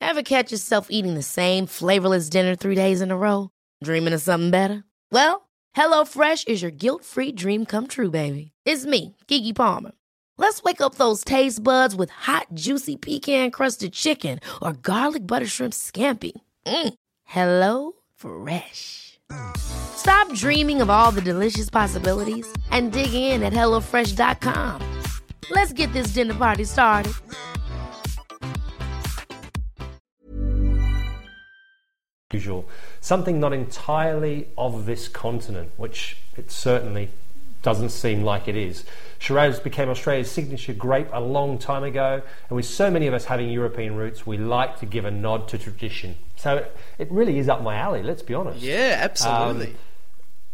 [0.00, 3.50] Ever catch yourself eating the same flavorless dinner three days in a row?
[3.84, 4.84] Dreaming of something better?
[5.12, 8.52] Well, HelloFresh is your guilt free dream come true, baby.
[8.64, 9.92] It's me, Keke Palmer.
[10.40, 15.46] Let's wake up those taste buds with hot, juicy pecan crusted chicken or garlic butter
[15.46, 16.30] shrimp scampi.
[16.64, 16.94] Mm.
[17.24, 19.18] Hello Fresh.
[19.58, 24.80] Stop dreaming of all the delicious possibilities and dig in at HelloFresh.com.
[25.50, 27.12] Let's get this dinner party started.
[32.32, 32.68] Usual.
[33.00, 37.10] Something not entirely of this continent, which it certainly
[37.62, 38.84] doesn't seem like it is.
[39.18, 43.24] Shiraz became Australia's signature grape a long time ago, and with so many of us
[43.24, 46.16] having European roots, we like to give a nod to tradition.
[46.36, 46.66] So
[46.98, 48.02] it really is up my alley.
[48.02, 48.60] Let's be honest.
[48.60, 49.68] Yeah, absolutely.
[49.68, 49.74] Um,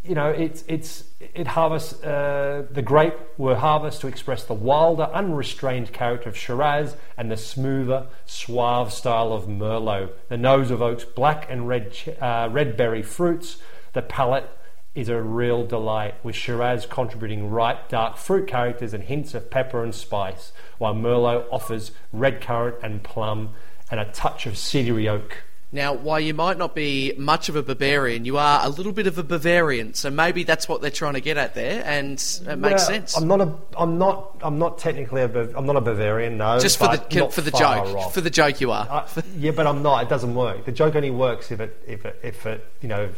[0.03, 5.05] you know, it's it's it harvests uh, the grape were harvested to express the wilder,
[5.05, 10.11] unrestrained character of Shiraz and the smoother, suave style of Merlot.
[10.29, 13.57] The nose evokes black and red uh, red berry fruits.
[13.94, 14.50] The palate
[14.94, 19.83] is a real delight, with Shiraz contributing ripe, dark fruit characters and hints of pepper
[19.83, 23.50] and spice, while Merlot offers red currant and plum
[23.90, 25.42] and a touch of cedary oak.
[25.72, 29.09] Now, while you might not be much of a Bavarian, you are a little bit
[29.09, 32.12] of a Bavarian, so maybe that's what they're trying to get at there, and
[32.46, 33.16] it makes sense.
[33.16, 36.61] I'm not a, I'm not, I'm not technically a, I'm not a Bavarian, no.
[36.61, 38.14] Just for the for the joke, off.
[38.14, 38.87] for the joke, you are.
[38.88, 40.04] I, yeah, but I'm not.
[40.04, 40.64] It doesn't work.
[40.64, 43.09] The joke only works if it, if it, if it, you know,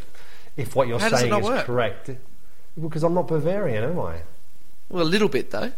[0.56, 1.66] if what you're How saying is work?
[1.66, 2.10] correct.
[2.80, 4.22] Because I'm not Bavarian, am I?
[4.88, 5.72] Well, a little bit though.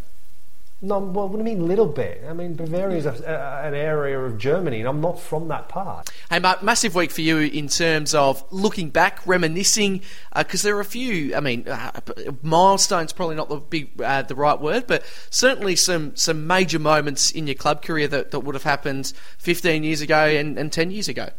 [0.81, 2.23] No, well, what do you mean little bit?
[2.29, 5.69] I mean, Bavaria is a, a, an area of Germany, and I'm not from that
[5.69, 6.09] part.
[6.31, 10.03] Hey, Mark, massive week for you in terms of looking back, reminiscing,
[10.37, 11.35] because there are a few.
[11.35, 12.01] I mean, uh,
[12.43, 17.33] milestones probably not the big, uh, the right word, but certainly some some major moments
[17.33, 20.93] in your club career that, that would have happened 15 years ago and, and 10
[20.93, 21.31] years ago.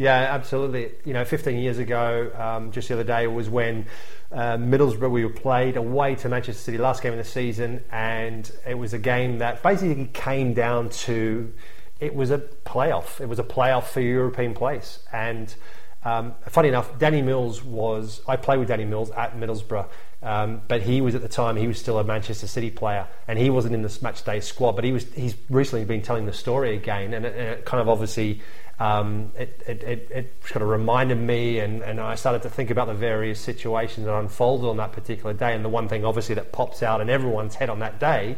[0.00, 0.92] Yeah, absolutely.
[1.04, 3.84] You know, 15 years ago, um, just the other day, was when
[4.32, 8.50] uh, Middlesbrough we were played away to Manchester City, last game of the season, and
[8.66, 11.52] it was a game that basically came down to
[12.00, 13.20] it was a playoff.
[13.20, 15.54] It was a playoff for European place, and
[16.02, 18.22] um, funny enough, Danny Mills was.
[18.26, 19.86] I played with Danny Mills at Middlesbrough,
[20.22, 23.38] um, but he was at the time he was still a Manchester City player, and
[23.38, 24.76] he wasn't in the match day squad.
[24.76, 25.04] But he was.
[25.12, 28.40] He's recently been telling the story again, and it, and it kind of obviously.
[28.80, 32.70] Um, it, it, it, it kind of reminded me, and, and I started to think
[32.70, 35.54] about the various situations that unfolded on that particular day.
[35.54, 38.36] And the one thing, obviously, that pops out in everyone's head on that day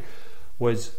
[0.59, 0.96] was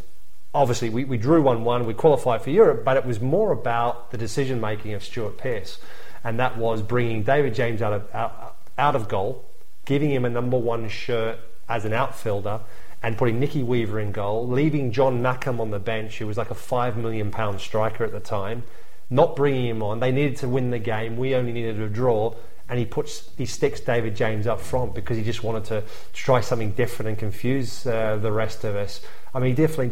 [0.53, 4.11] obviously we, we drew 1 1, we qualified for Europe, but it was more about
[4.11, 5.77] the decision making of Stuart Pearce.
[6.23, 9.43] And that was bringing David James out of, out, out of goal,
[9.83, 12.61] giving him a number one shirt as an outfielder,
[13.01, 16.49] and putting Nicky Weaver in goal, leaving John Macken on the bench, who was like
[16.51, 18.63] a £5 million striker at the time,
[19.09, 19.99] not bringing him on.
[19.99, 21.17] They needed to win the game.
[21.17, 22.35] We only needed a draw.
[22.69, 26.39] And he puts he sticks David James up front because he just wanted to try
[26.39, 29.01] something different and confuse uh, the rest of us.
[29.35, 29.89] I mean, definitely,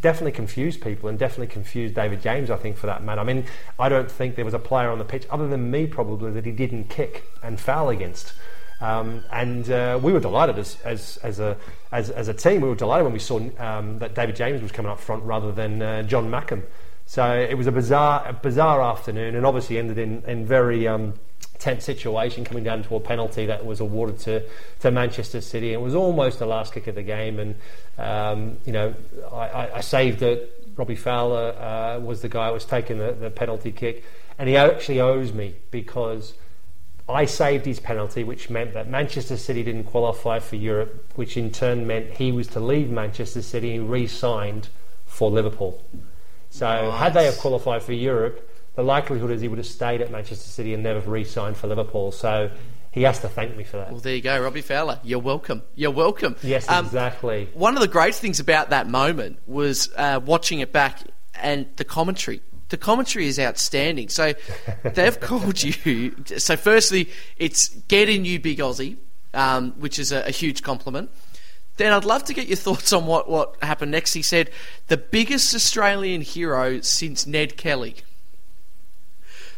[0.00, 2.50] definitely confused people and definitely confused David James.
[2.50, 3.18] I think for that man.
[3.18, 3.44] I mean,
[3.78, 6.46] I don't think there was a player on the pitch other than me probably that
[6.46, 8.32] he didn't kick and foul against.
[8.80, 11.56] Um, and uh, we were delighted as, as, as, a,
[11.92, 12.60] as, as a team.
[12.60, 15.52] We were delighted when we saw um, that David James was coming up front rather
[15.52, 16.62] than uh, John Macken.
[17.06, 21.14] So it was a bizarre, a bizarre afternoon, and obviously ended in in very um,
[21.58, 24.42] tense situation, coming down to a penalty that was awarded to,
[24.80, 25.72] to Manchester City.
[25.72, 27.54] It was almost the last kick of the game, and
[27.98, 28.94] um, you know
[29.32, 30.50] I, I, I saved it.
[30.76, 34.04] Robbie Fowler uh, was the guy who was taking the, the penalty kick,
[34.38, 36.34] and he actually owes me because.
[37.06, 41.50] I saved his penalty, which meant that Manchester City didn't qualify for Europe, which in
[41.50, 44.68] turn meant he was to leave Manchester City and re signed
[45.04, 45.84] for Liverpool.
[46.54, 46.98] So, Nice.
[47.00, 50.48] had they have qualified for Europe, the likelihood is he would have stayed at Manchester
[50.48, 52.12] City and never re signed for Liverpool.
[52.12, 52.48] So,
[52.92, 53.90] he has to thank me for that.
[53.90, 55.00] Well, there you go, Robbie Fowler.
[55.02, 55.62] You're welcome.
[55.74, 56.36] You're welcome.
[56.44, 57.48] Yes, Um, exactly.
[57.54, 61.00] One of the great things about that moment was uh, watching it back
[61.42, 62.40] and the commentary.
[62.68, 64.08] The commentary is outstanding.
[64.10, 64.34] So
[64.84, 66.14] they've called you.
[66.36, 68.96] So firstly, it's get in you, big Aussie,
[69.34, 71.10] um, which is a, a huge compliment.
[71.76, 74.14] Then I'd love to get your thoughts on what, what happened next.
[74.14, 74.50] He said,
[74.86, 77.96] the biggest Australian hero since Ned Kelly.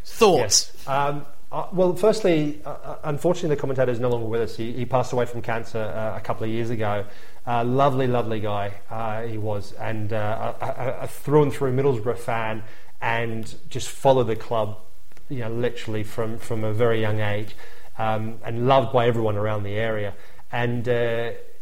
[0.05, 0.73] Thoughts?
[0.75, 0.89] Yes.
[0.89, 4.57] Um, uh, well, firstly, uh, uh, unfortunately, the commentator is no longer with us.
[4.57, 7.05] He, he passed away from cancer uh, a couple of years ago.
[7.47, 12.65] Uh, lovely, lovely guy uh, he was, and a, a, through and through Middlesbrough fan,
[13.01, 14.79] and just followed the club,
[15.29, 17.55] you know, literally from from a very young age,
[17.99, 20.15] um, and loved by everyone around the area.
[20.51, 20.89] And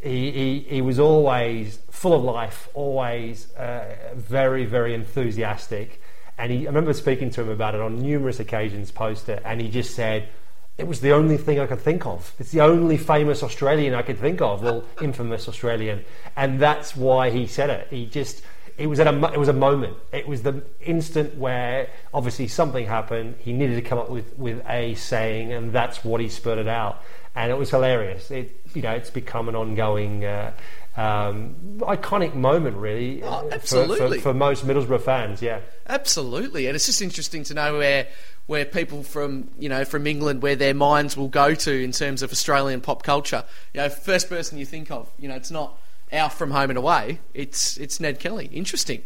[0.05, 6.01] he, he he was always full of life, always uh, very, very enthusiastic.
[6.37, 9.61] And he, I remember speaking to him about it on numerous occasions post it, and
[9.61, 10.29] he just said,
[10.77, 12.33] it was the only thing I could think of.
[12.41, 16.05] It's the only famous Australian I could think of, well, infamous Australian.
[16.37, 17.87] And that's why he said it.
[17.91, 18.43] He just,
[18.77, 19.97] it was, at a, it was a moment.
[20.13, 23.37] It was the instant where obviously something happened.
[23.39, 27.01] He needed to come up with, with a saying, and that's what he spurted out.
[27.37, 28.33] And it was hilarious.
[28.33, 30.53] It, you know, it's become an ongoing, uh,
[30.97, 35.61] um, iconic moment, really, Oh, uh, for- For, for most Middlesbrough fans, yeah.
[35.89, 38.07] Absolutely, and it's just interesting to know where
[38.47, 42.23] where people from you know from England where their minds will go to in terms
[42.23, 43.43] of Australian pop culture.
[43.73, 45.79] You know, first person you think of, you know, it's not
[46.13, 47.21] our from home and away.
[47.33, 48.47] It's it's Ned Kelly.
[48.53, 49.03] Interesting.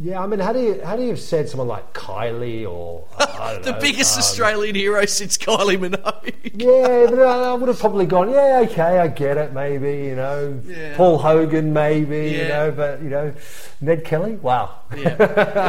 [0.00, 3.04] Yeah, I mean, how do you how do you have said someone like Kylie or
[3.18, 6.34] don't the know, biggest um, Australian hero since Kylie Minogue.
[6.54, 8.30] Yeah, but I I would have probably gone.
[8.30, 9.52] Yeah, okay, I get it.
[9.52, 10.96] Maybe you know, Yeah.
[10.96, 13.32] Paul Hogan, maybe you know, but you know,
[13.80, 14.36] Ned Kelly.
[14.36, 14.76] Wow.
[14.96, 15.16] yeah,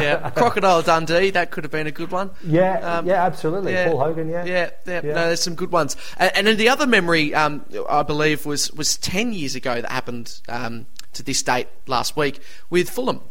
[0.02, 0.30] yeah.
[0.36, 1.30] Crocodile Dundee.
[1.32, 2.32] That could have been a good one.
[2.44, 3.74] Yeah, Um, yeah, absolutely.
[3.76, 4.30] Paul Hogan.
[4.30, 5.02] Yeah, yeah, yeah.
[5.04, 5.14] Yeah.
[5.14, 5.96] No, there's some good ones.
[6.18, 9.92] And, and then the other memory, um, I believe, was was ten years ago that
[9.92, 13.22] happened um, to this date last week with Fulham.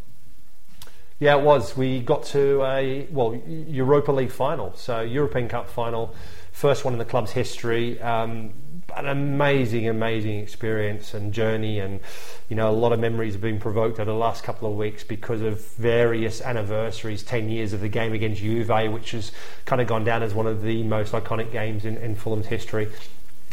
[1.20, 1.77] Yeah, it was.
[1.77, 6.12] We got to a well Europa League final, so European Cup final,
[6.50, 8.00] first one in the club's history.
[8.00, 8.53] Um,
[8.96, 12.00] an amazing, amazing experience and journey, and
[12.48, 15.05] you know a lot of memories have been provoked over the last couple of weeks
[15.05, 17.22] because of various anniversaries.
[17.22, 19.31] Ten years of the game against Juve, which has
[19.66, 22.88] kind of gone down as one of the most iconic games in, in Fulham's history.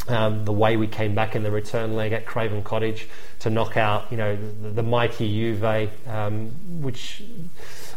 [0.08, 3.08] Um, the way we came back in the return leg at Craven Cottage
[3.40, 6.48] to knock out, you know, the, the mighty Juve, um,
[6.82, 7.22] which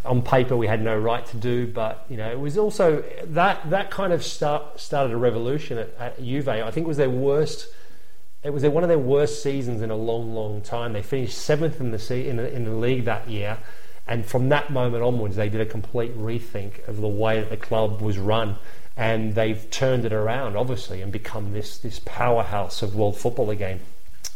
[0.04, 3.68] on paper we had no right to do, but you know it was also that
[3.70, 6.48] that kind of start, started a revolution at, at Juve.
[6.48, 7.68] I think it was their worst.
[8.42, 10.92] It was one of their worst seasons in a long, long time.
[10.92, 13.57] They finished seventh in the in the, in the league that year,
[14.07, 17.57] and from that moment onwards, they did a complete rethink of the way that the
[17.57, 18.57] club was run,
[18.96, 23.80] and they've turned it around, obviously, and become this this powerhouse of world football again.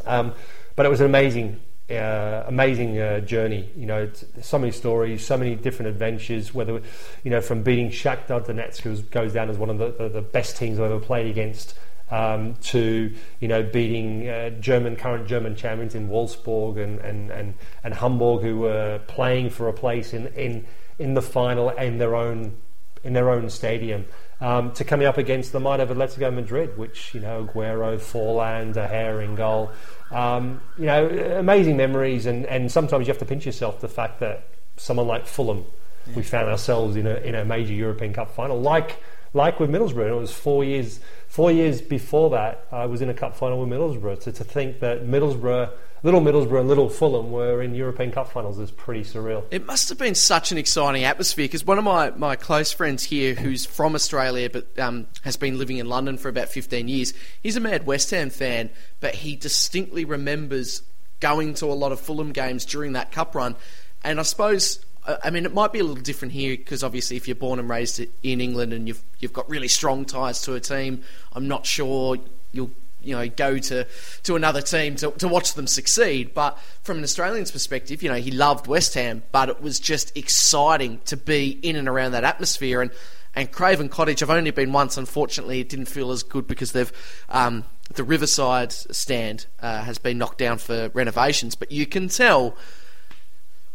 [0.07, 0.33] Um,
[0.77, 3.71] but it was an amazing uh, amazing uh, journey.
[3.77, 4.11] You know,
[4.43, 6.53] so many stories, so many different adventures.
[6.53, 6.83] Whether
[7.25, 10.23] you know, from beating Shakhtar Donetsk, who goes down as one of the, the, the
[10.23, 11.79] best teams I've ever played against,
[12.11, 17.55] um, to you know beating uh, German current German champions in Wolfsburg and, and, and,
[17.85, 20.67] and Hamburg, who were playing for a place in, in
[20.99, 22.57] in the final in their own
[23.05, 24.05] in their own stadium.
[24.41, 28.73] Um, to coming up against the might of Atletico Madrid, which you know Aguero, Forlan,
[28.73, 29.73] De Gea in goal.
[30.13, 34.21] Um, you know, amazing memories, and, and sometimes you have to pinch yourself the fact
[34.21, 34.47] that
[34.77, 35.65] someone like Fulham,
[36.07, 36.15] yeah.
[36.15, 39.03] we found ourselves in a in a major European Cup final, like
[39.35, 40.09] like with Middlesbrough.
[40.09, 43.69] It was four years four years before that I was in a cup final with
[43.69, 44.23] Middlesbrough.
[44.23, 45.71] So to think that Middlesbrough
[46.03, 49.45] little Middlesbrough and little Fulham were in European Cup finals is pretty surreal.
[49.51, 53.05] It must have been such an exciting atmosphere because one of my, my close friends
[53.05, 57.15] here, who's from Australia but um, has been living in London for about 15 years,
[57.43, 60.83] he's a mad West Ham fan, but he distinctly remembers
[61.21, 63.57] going to a lot of Fulham games during that cup run.
[64.05, 64.85] And I suppose
[65.23, 67.69] I mean, it might be a little different here because obviously, if you're born and
[67.69, 71.65] raised in England and you've you've got really strong ties to a team, I'm not
[71.65, 72.19] sure
[72.53, 72.71] you'll
[73.03, 73.87] you know go to
[74.25, 76.35] to another team to, to watch them succeed.
[76.35, 80.15] But from an Australian's perspective, you know he loved West Ham, but it was just
[80.17, 82.83] exciting to be in and around that atmosphere.
[82.83, 82.91] And
[83.35, 84.99] and Craven Cottage, I've only been once.
[84.99, 86.93] Unfortunately, it didn't feel as good because they've
[87.31, 91.55] um, the Riverside stand uh, has been knocked down for renovations.
[91.55, 92.57] But you can tell.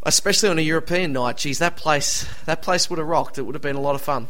[0.06, 3.38] Especially on a European night, geez, that place that place would have rocked.
[3.38, 4.28] It would have been a lot of fun.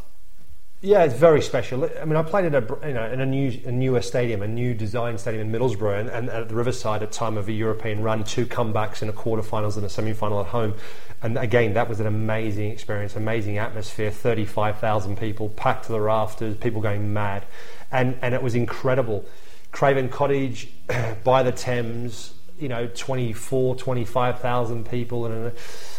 [0.86, 1.90] Yeah, it's very special.
[2.02, 4.48] I mean, I played at a you know in a new a newer stadium, a
[4.50, 8.04] new design stadium in Middlesbrough, and, and at the Riverside at time of a European
[8.04, 10.76] run, two comebacks in a quarterfinals and a semi-final at home,
[11.22, 16.02] and again that was an amazing experience, amazing atmosphere, thirty-five thousand people packed to the
[16.02, 17.46] rafters, people going mad,
[17.90, 19.24] and and it was incredible.
[19.72, 20.68] Craven Cottage
[21.24, 25.52] by the Thames, you know, 24, 25,000 people, and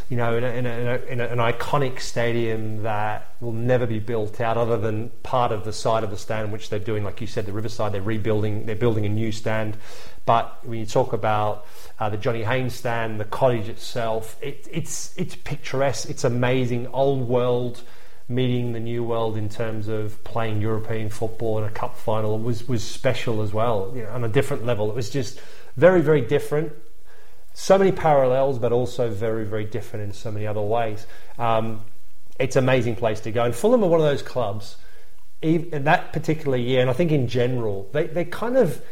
[0.09, 3.99] you know, in, a, in, a, in, a, an iconic stadium that will never be
[3.99, 7.21] built out, other than part of the side of the stand, which they're doing, like
[7.21, 7.93] you said, the Riverside.
[7.93, 8.67] They're rebuilding.
[8.67, 9.77] They're building a new stand.
[10.27, 11.67] But when you talk about
[11.99, 16.09] uh, the Johnny Haynes stand, the cottage itself, it, it's it's picturesque.
[16.09, 17.83] It's amazing, old world
[18.27, 22.67] meeting the new world in terms of playing European football in a cup final was
[22.67, 24.89] was special as well you know, on a different level.
[24.91, 25.41] It was just
[25.77, 26.73] very very different
[27.55, 31.07] so many parallels, but also very, very different in so many other ways.
[31.39, 31.85] Um,
[32.39, 33.45] it's an amazing place to go.
[33.45, 34.77] And Fulham are one of those clubs,
[35.41, 38.83] in that particular year, and I think in general, they, they kind of,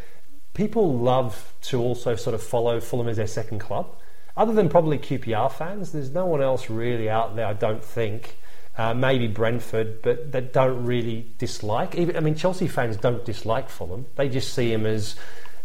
[0.54, 3.96] people love to also sort of follow Fulham as their second club.
[4.36, 8.36] Other than probably QPR fans, there's no one else really out there, I don't think.
[8.78, 11.94] Uh, maybe Brentford, but that don't really dislike.
[11.94, 14.06] Even I mean, Chelsea fans don't dislike Fulham.
[14.16, 15.14] They just see him as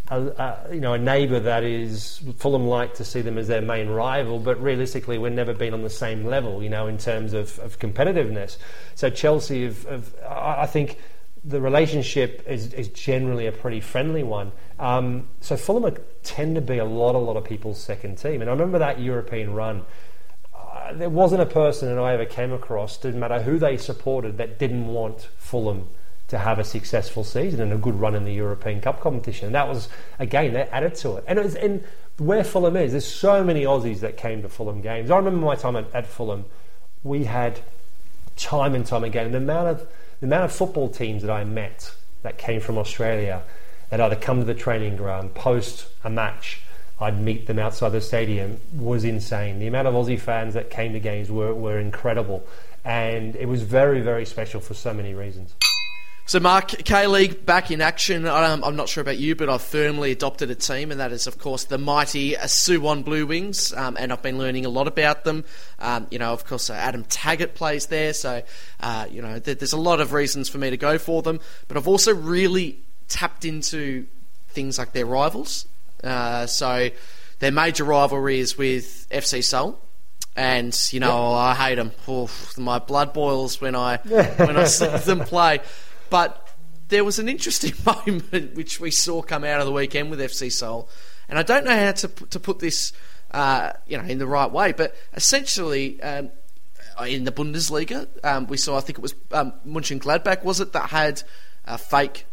[0.09, 0.21] a,
[0.69, 3.89] a, you know a neighbour that is Fulham like to see them as their main
[3.89, 7.59] rival, but realistically we've never been on the same level, you know, in terms of,
[7.59, 8.57] of competitiveness.
[8.95, 10.99] So Chelsea, have, have, I think
[11.43, 14.51] the relationship is, is generally a pretty friendly one.
[14.79, 18.49] Um, so Fulham tend to be a lot, a lot of people's second team, and
[18.49, 19.85] I remember that European run.
[20.55, 24.37] Uh, there wasn't a person that I ever came across, didn't matter who they supported,
[24.37, 25.89] that didn't want Fulham
[26.27, 29.47] to have a successful season and a good run in the European Cup competition.
[29.47, 29.87] And that was,
[30.19, 31.23] again, they added to it.
[31.27, 31.83] And, it was, and
[32.17, 35.09] where Fulham is, there's so many Aussies that came to Fulham games.
[35.09, 36.45] I remember my time at, at Fulham,
[37.03, 37.59] we had
[38.35, 39.87] time and time again, the amount of
[40.19, 43.43] the amount of football teams that I met that came from Australia
[43.89, 46.61] that either come to the training ground post a match,
[46.99, 49.59] I'd meet them outside the stadium was insane.
[49.59, 52.45] The amount of Aussie fans that came to games were, were incredible,
[52.83, 55.53] and it was very very special for so many reasons.
[56.27, 58.27] So, Mark, K League back in action.
[58.27, 61.25] Um, I'm not sure about you, but I've firmly adopted a team, and that is,
[61.25, 63.71] of course, the mighty Suwon Blue Wings.
[63.71, 65.45] Um, and I've been learning a lot about them.
[65.79, 68.43] Um, you know, of course, uh, Adam Taggart plays there, so,
[68.81, 71.39] uh, you know, th- there's a lot of reasons for me to go for them.
[71.69, 72.77] But I've also really
[73.07, 74.05] tapped into
[74.49, 75.65] things like their rivals.
[76.03, 76.89] Uh, so
[77.39, 79.79] their major rivalry is with FC Seoul.
[80.35, 81.93] And you know I hate them.
[82.07, 85.61] Oof, my blood boils when I when I see them play.
[86.09, 86.47] But
[86.89, 90.51] there was an interesting moment which we saw come out of the weekend with FC
[90.51, 90.89] Seoul,
[91.29, 92.93] and I don't know how to to put this,
[93.31, 94.71] uh, you know, in the right way.
[94.71, 96.29] But essentially, um,
[97.05, 100.89] in the Bundesliga, um, we saw I think it was um, Mönchengladbach was it that
[100.89, 101.23] had
[101.65, 102.25] uh, fake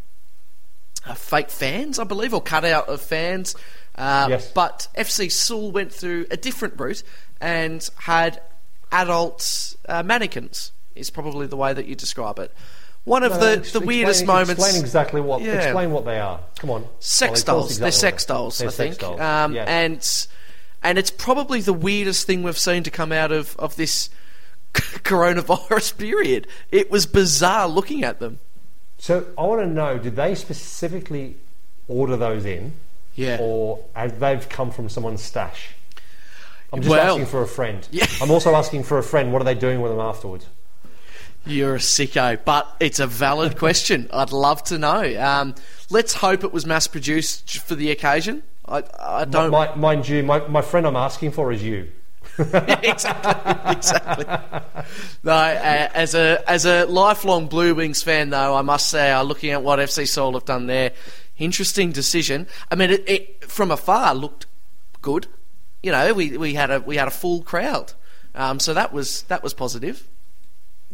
[1.06, 3.54] uh, fake fans, I believe, or cutout of fans.
[3.94, 4.50] Uh, Yes.
[4.52, 7.02] But FC Seoul went through a different route
[7.40, 8.40] and had
[8.90, 10.72] adult uh, mannequins.
[10.94, 12.52] Is probably the way that you describe it.
[13.04, 14.62] One of No, the, ex- the weirdest explain, moments.
[14.62, 15.42] Explain exactly what.
[15.42, 15.52] Yeah.
[15.62, 16.40] Explain what they are.
[16.58, 16.86] Come on.
[17.00, 17.78] sex Ollie, tell us dolls.
[17.78, 18.98] They're sex dolls, they- I think.
[18.98, 19.20] dolls.
[19.20, 19.64] Um, yeah.
[19.64, 20.26] And
[20.82, 24.08] and it's probably the weirdest thing we've seen to come out of, of this
[24.74, 26.46] coronavirus period.
[26.70, 28.40] It was bizarre looking at them.
[28.98, 31.36] So I want to know: Did they specifically
[31.88, 32.72] order those in,
[33.14, 33.38] Yeah.
[33.40, 35.74] or have they've come from someone's stash?
[36.72, 37.86] I'm just Well- asking for a friend.
[37.90, 38.06] Yeah.
[38.22, 39.32] I'm also asking for a friend.
[39.32, 40.46] What are they doing with them afterwards?
[41.46, 44.08] You're a sicko, but it's a valid question.
[44.12, 45.20] I'd love to know.
[45.20, 45.54] Um,
[45.90, 48.42] let's hope it was mass produced for the occasion.
[48.66, 49.50] I, I don't.
[49.50, 51.90] Mi- mind you, my, my friend I'm asking for is you.
[52.38, 54.24] exactly, exactly.
[55.22, 59.22] No, uh, as a as a lifelong Blue Wings fan, though, I must say, uh,
[59.22, 60.92] looking at what FC Seoul have done there,
[61.38, 62.48] interesting decision.
[62.70, 64.46] I mean, it, it from afar looked
[65.02, 65.26] good.
[65.82, 67.92] You know, we, we had a we had a full crowd,
[68.34, 70.08] um, so that was that was positive.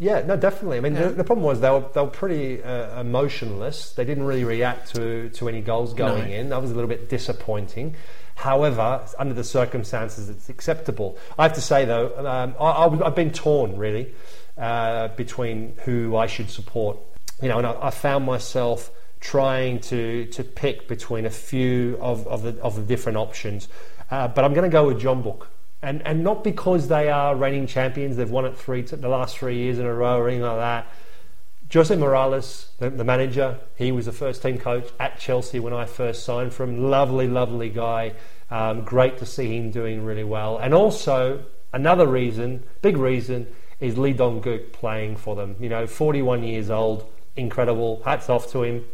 [0.01, 0.79] Yeah, no, definitely.
[0.79, 1.09] I mean, Yeah.
[1.09, 3.93] the, the problem was they were, they were pretty uh, emotionless.
[3.93, 6.35] They didn't really react to, to any goals going No.
[6.37, 6.49] in.
[6.49, 7.95] That was a little bit disappointing.
[8.35, 11.19] However, under the circumstances, it's acceptable.
[11.39, 14.15] I have to say, though, um, I, I've been torn really
[14.57, 16.97] uh, between who I should support.
[17.43, 18.91] You know, and I, I found myself
[19.21, 23.69] trying to, to pick between a few of, of, the, of the different options.
[24.11, 25.47] Uh, but I'm going to go with Jeonbuk.
[25.83, 29.57] And, and not because they are reigning champions, they've won it three the last three
[29.57, 30.87] years in a row or anything like that.
[31.72, 35.85] Jose Morais, the, the manager, he was the first team coach at Chelsea when I
[35.87, 36.91] first signed for him.
[36.91, 38.14] Lovely, lovely guy.
[38.51, 40.59] Um, great to see him doing really well.
[40.59, 43.47] And also, another reason, big reason,
[43.78, 45.55] is Lee Dong-gook playing for them.
[45.61, 48.03] You know, 41 years old, incredible.
[48.05, 48.85] Hats off to him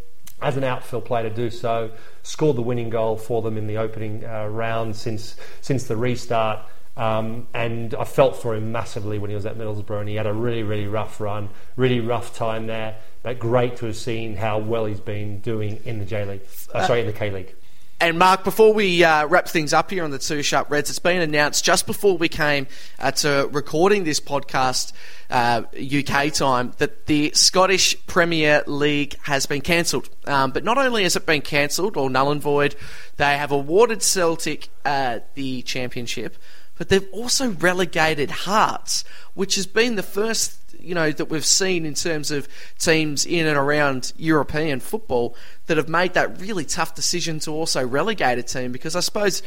[0.43, 1.91] as an outfield player to do so.
[2.23, 6.61] Scored the winning goal for them in the opening uh, round since since the restart.
[6.97, 10.27] Um, and I felt for him massively when he was at Middlesbrough, and he had
[10.27, 12.97] a really, really rough run, really rough time there.
[13.23, 16.43] But great to have seen how well he's been doing in the J League.
[16.73, 17.55] Uh, sorry, in the K League.
[17.99, 20.99] And Mark, before we uh, wrap things up here on the Two Sharp Reds, it's
[20.99, 22.67] been announced just before we came
[22.99, 24.93] uh, to recording this podcast,
[25.31, 30.11] uh, UK time, that the Scottish Premier League has been cancelled.
[30.27, 32.77] Um, but not only has it been cancelled or null and void,
[33.17, 36.37] they have awarded Celtic uh, the championship,
[36.79, 39.05] but they've also relegated Hearts,
[39.35, 42.49] which has been the first you know that we've seen in terms of
[42.79, 45.35] teams in and around European football
[45.67, 49.43] that have made that really tough decision to also relegate a team because I suppose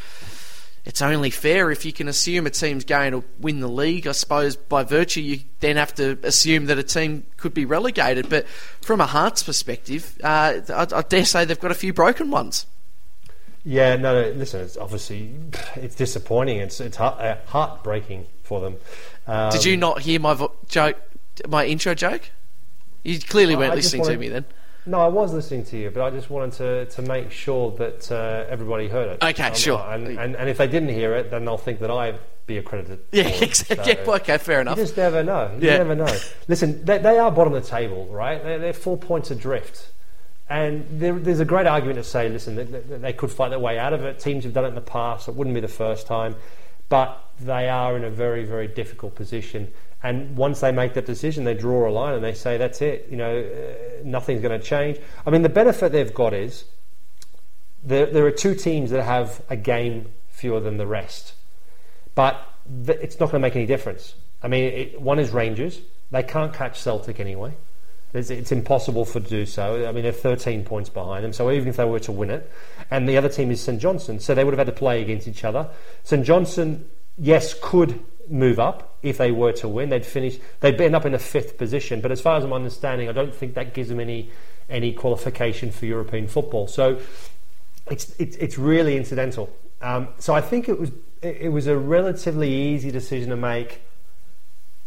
[0.86, 4.07] it's only fair if you can assume a team's going to win the league.
[4.07, 8.30] I suppose by virtue you then have to assume that a team could be relegated.
[8.30, 8.47] But
[8.82, 12.65] from a Hearts perspective, uh, I, I dare say they've got a few broken ones.
[13.66, 15.34] Yeah, no, no, listen, it's obviously
[15.76, 16.57] it's disappointing.
[16.60, 18.78] It's it's heart, uh, heartbreaking for them.
[19.28, 20.97] Um, Did you not hear my vo- joke,
[21.47, 22.22] my intro joke?
[23.03, 24.45] You clearly weren't I listening to me then.
[24.86, 28.12] No, I was listening to you, but I just wanted to, to make sure that
[28.12, 29.24] uh, everybody heard it.
[29.24, 29.80] Okay, sure.
[29.80, 32.99] And, and, and if they didn't hear it, then they'll think that I'd be accredited.
[33.12, 33.93] Yeah, exactly.
[33.93, 34.78] So- Yeah, okay, fair enough.
[34.78, 35.51] You just never know.
[35.60, 35.78] You Yeah.
[35.78, 36.18] never know.
[36.47, 38.41] Listen, they, they are bottom of the table, right?
[38.41, 39.91] They're, they're four points adrift.
[40.49, 43.77] And there, there's a great argument to say, listen, they, they, could fight their way
[43.77, 44.19] out of it.
[44.19, 45.27] Teams have done it in the past.
[45.27, 46.35] It wouldn't be the first time.
[46.89, 49.71] But they are in a very, very difficult position.
[50.01, 53.07] And once they make that decision, they draw a line and they say, that's it.
[53.11, 54.97] You know, uh, nothing's going to change.
[55.25, 56.65] I mean, the benefit they've got is
[57.83, 61.33] there, there are two teams that have a game fewer than the rest
[62.19, 62.53] but
[62.85, 64.13] th- it's not going to make any difference.
[64.43, 65.79] I mean, it, one is Rangers.
[66.11, 67.55] They can't catch Celtic anyway.
[68.14, 69.88] It's, it's impossible for to do so.
[69.88, 71.34] I mean, they're 13 points behind them.
[71.34, 72.51] So even if they were to win it,
[72.89, 75.28] and the other team is St Johnstone, so they would have had to play against
[75.28, 75.70] each other.
[76.03, 76.86] St Johnstone,
[77.18, 79.89] yes, could move up if they were to win.
[79.89, 80.39] They'd finish.
[80.60, 82.01] They'd end up in a fifth position.
[82.01, 84.32] But as far as I'm understanding, I don't think that gives them any
[84.70, 86.68] any qualification for European football.
[86.68, 86.99] So
[87.89, 89.55] it's it's, it's really incidental.
[89.82, 90.91] Um, so I think it was
[91.22, 93.82] it, it was a relatively easy decision to make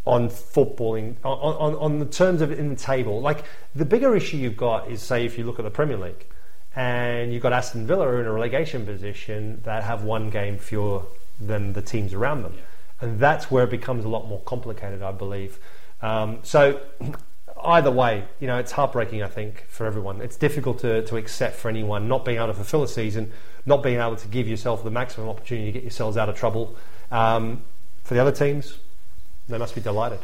[0.05, 3.20] on footballing on, on, on the terms of it in the table.
[3.20, 3.44] Like
[3.74, 6.26] the bigger issue you've got is say if you look at the Premier League,
[6.74, 11.03] and you've got Aston Villa in a relegation position that have one game fewer
[11.40, 12.57] than the teams around them,
[13.00, 15.59] and that's where it becomes a lot more complicated, I believe.
[16.00, 16.80] Um, so.
[17.64, 20.20] Either way, you know, it's heartbreaking, I think, for everyone.
[20.20, 23.30] It's difficult to, to accept for anyone not being able to fulfill a season,
[23.66, 26.76] not being able to give yourself the maximum opportunity to get yourselves out of trouble.
[27.12, 27.62] Um,
[28.03, 28.78] for the other teams,
[29.53, 30.18] they must be delighted.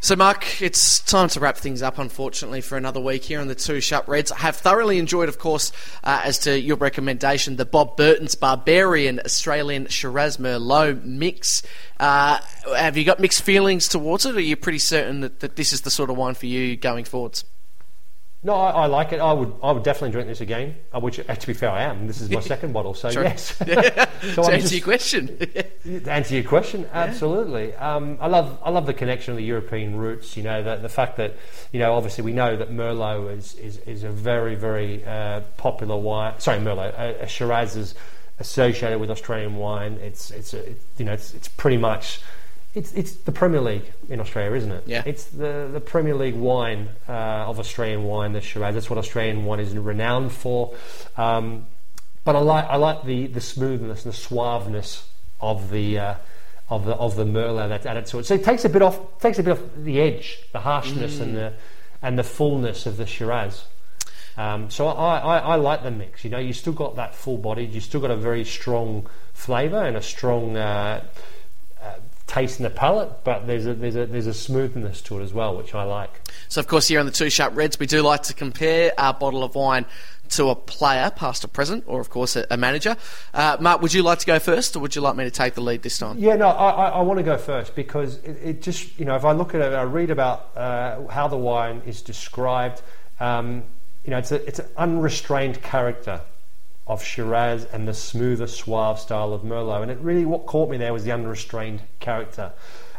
[0.00, 3.56] So, Mark, it's time to wrap things up, unfortunately, for another week here on the
[3.56, 4.30] Two Sharp Reds.
[4.30, 5.72] I have thoroughly enjoyed, of course,
[6.04, 11.62] uh, as to your recommendation, the Bob Burton's Barbarian Australian Shiraz Merlot mix.
[11.98, 12.38] Uh,
[12.76, 15.72] have you got mixed feelings towards it, or are you pretty certain that, that this
[15.72, 17.44] is the sort of wine for you going forwards?
[18.40, 19.18] No, I, I, like it.
[19.20, 20.76] I would, I would definitely drink this again.
[20.94, 22.06] Uh, which, uh, to be fair, I am.
[22.06, 23.58] This is my second bottle, so yes.
[23.58, 25.38] to so I'm answer just- your question.
[25.82, 27.74] To answer your question, absolutely.
[27.74, 30.36] Um, I love, I love the connection of the European roots.
[30.36, 31.34] You know, the, the fact that,
[31.72, 35.96] you know, obviously we know that Merlot is is, is a very, very uh, popular
[35.96, 36.38] wine.
[36.38, 37.94] Sorry, Merlot, uh, Shiraz is
[38.38, 39.94] associated with Australian wine.
[39.94, 42.20] It's, it's, a, it, you know, it's, it's pretty much.
[42.74, 44.84] It's, it's the Premier League in Australia, isn't it?
[44.86, 45.02] Yeah.
[45.06, 48.74] It's the, the Premier League wine uh, of Australian wine, the Shiraz.
[48.74, 50.74] That's what Australian wine is renowned for.
[51.16, 51.66] Um,
[52.24, 55.04] but I like I like the, the smoothness and the suaveness
[55.40, 56.14] of the uh,
[56.68, 58.26] of the of the Merlot that's added to it.
[58.26, 61.34] So it takes a bit off takes a bit off the edge, the harshness and
[61.34, 61.54] the
[62.02, 63.64] and the fullness of the Shiraz.
[64.36, 66.22] Um, so I, I, I like the mix.
[66.22, 69.82] You know, you still got that full bodied, you still got a very strong flavour
[69.82, 71.02] and a strong uh,
[72.28, 75.32] taste in the palate, but there's a there's a there's a smoothness to it as
[75.32, 76.20] well, which I like.
[76.48, 79.12] So, of course, here on the Two Sharp Reds, we do like to compare our
[79.12, 79.86] bottle of wine
[80.30, 82.96] to a player, past or present, or, of course, a, a manager.
[83.32, 85.54] Uh, Mark, would you like to go first, or would you like me to take
[85.54, 86.18] the lead this time?
[86.18, 89.16] Yeah, no, I, I, I want to go first because it, it just, you know,
[89.16, 92.82] if I look at it, I read about uh, how the wine is described.
[93.20, 93.64] Um,
[94.04, 96.20] you know, it's a, it's an unrestrained character
[96.88, 99.82] of Shiraz and the smoother, suave style of Merlot.
[99.82, 102.52] And it really, what caught me there was the unrestrained character.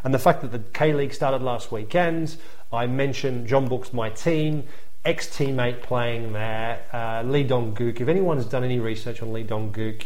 [0.04, 2.36] And the fact that the K League started last weekend.
[2.72, 4.64] I mentioned Jeonbuk's my team,
[5.04, 8.00] ex teammate playing there, uh, Lee Dong Gook.
[8.00, 10.04] If anyone's done any research on Lee Dong Gook,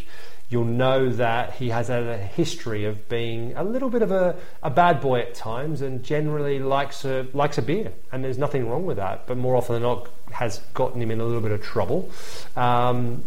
[0.49, 4.37] you'll know that he has had a history of being a little bit of a,
[4.63, 7.93] a bad boy at times and generally likes a, likes a beer.
[8.13, 11.21] And there's nothing wrong with that, but more often than not has gotten him in
[11.21, 12.11] a little bit of trouble.
[12.57, 13.25] Um,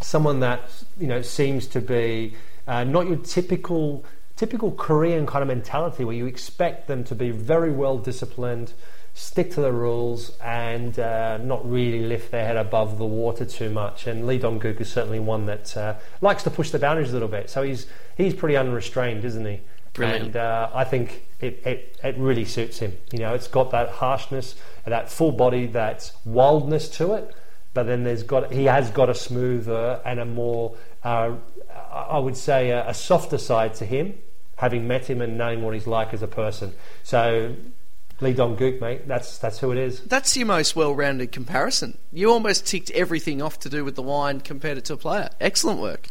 [0.00, 0.62] someone that
[0.98, 2.34] you know seems to be
[2.66, 4.04] uh, not your typical
[4.36, 8.72] typical Korean kind of mentality where you expect them to be very well disciplined,
[9.12, 13.68] stick to the rules, and uh, not really lift their head above the water too
[13.68, 14.06] much.
[14.06, 17.12] And Lee Dong Gook is certainly one that uh, likes to push the boundaries a
[17.12, 17.50] little bit.
[17.50, 17.86] So he's
[18.16, 19.60] he's pretty unrestrained, isn't he?
[19.92, 20.26] Brilliant.
[20.26, 22.96] And uh, I think it, it, it really suits him.
[23.12, 27.34] You know, it's got that harshness, that full body, that wildness to it.
[27.72, 31.36] But then there's got he has got a smoother and a more, uh,
[31.92, 34.18] I would say, a, a softer side to him,
[34.56, 36.74] having met him and knowing what he's like as a person.
[37.04, 37.54] So,
[38.20, 40.00] Lee Dong Gook, mate, that's that's who it is.
[40.00, 41.98] That's your most well rounded comparison.
[42.12, 45.30] You almost ticked everything off to do with the wine compared it to a player.
[45.40, 46.08] Excellent work.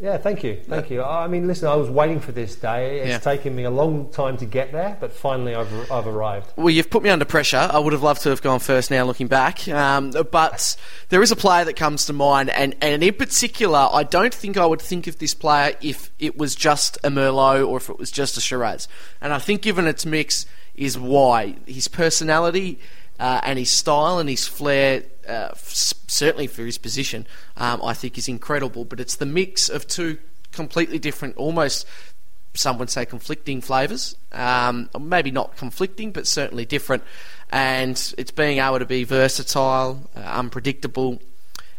[0.00, 1.02] Yeah, thank you, thank you.
[1.04, 3.00] I mean, listen, I was waiting for this day.
[3.00, 3.18] It's Yeah.
[3.18, 6.52] taken me a long time to get there, but finally I've I've arrived.
[6.56, 7.68] Well, you've put me under pressure.
[7.70, 9.68] I would have loved to have gone first now looking back.
[9.68, 10.74] Um, but
[11.10, 14.56] there is a player that comes to mind, and, and in particular, I don't think
[14.56, 17.98] I would think of this player if it was just a Merlot or if it
[17.98, 18.88] was just a Shiraz.
[19.20, 20.46] And I think given its mix
[20.76, 21.56] is why.
[21.66, 22.78] His personality
[23.18, 27.26] uh, and his style and his flair, uh, certainly for his position,
[27.56, 28.84] um, I think is incredible.
[28.84, 30.18] But it's the mix of two
[30.52, 31.86] completely different, almost
[32.54, 34.16] some would say conflicting flavours.
[34.32, 37.04] Um, maybe not conflicting, but certainly different.
[37.50, 41.20] And it's being able to be versatile, uh, unpredictable,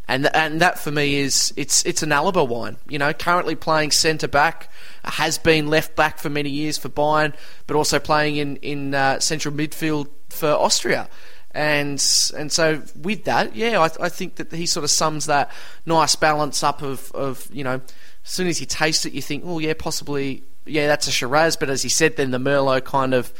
[0.07, 2.77] and and that for me is it's it's an Alaba wine.
[2.89, 4.69] You know, currently playing centre back,
[5.03, 7.33] has been left back for many years for Bayern,
[7.67, 11.07] but also playing in in uh, central midfield for Austria.
[11.53, 12.03] And
[12.37, 15.51] and so with that, yeah, I, I think that he sort of sums that
[15.85, 17.81] nice balance up of, of you know,
[18.25, 21.55] as soon as you taste it, you think, oh yeah, possibly yeah, that's a Shiraz.
[21.57, 23.33] But as he said, then the Merlot kind of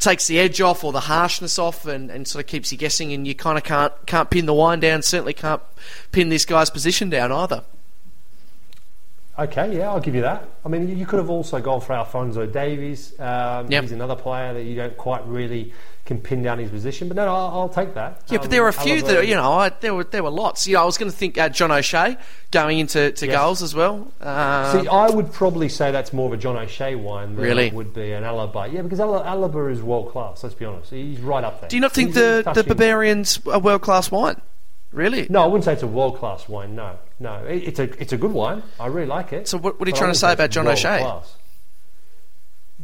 [0.00, 3.12] takes the edge off or the harshness off and, and sort of keeps you guessing
[3.12, 5.60] and you kind of can't can't pin the wine down certainly can't
[6.10, 7.62] pin this guy's position down either
[9.38, 10.44] Okay, yeah, I'll give you that.
[10.64, 13.18] I mean, you- could have also gone for Alphonso Davies.
[13.18, 13.82] Um, Yep.
[13.84, 15.72] He's another player that you don't quite really
[16.04, 18.20] can pin down his position, but no, I'll, I'll take that.
[18.28, 20.30] yeah Um, but there were a few that you know I, there were there were
[20.30, 22.16] lots you know I was going to think uh, John O'Shea
[22.50, 23.36] going into to Yes.
[23.36, 26.96] goals as well uh, See, I would probably say that's more of a John O'Shea
[26.96, 27.66] wine than Really?
[27.68, 28.72] it would be an Alaba.
[28.72, 30.42] Yeah, because Al- Alaba is world class.
[30.42, 31.70] Let's be honest, he's right up there.
[31.70, 34.40] do you not think He's the, the Barbarians a world class wine
[34.92, 35.26] Really?
[35.30, 36.74] No, I wouldn't say it's a world class wine.
[36.74, 38.62] No, no, it, it's a it's a good wine.
[38.80, 39.46] I really like it.
[39.48, 41.00] So what- what are you trying to say about John O'Shea?
[41.02, 41.36] world-class.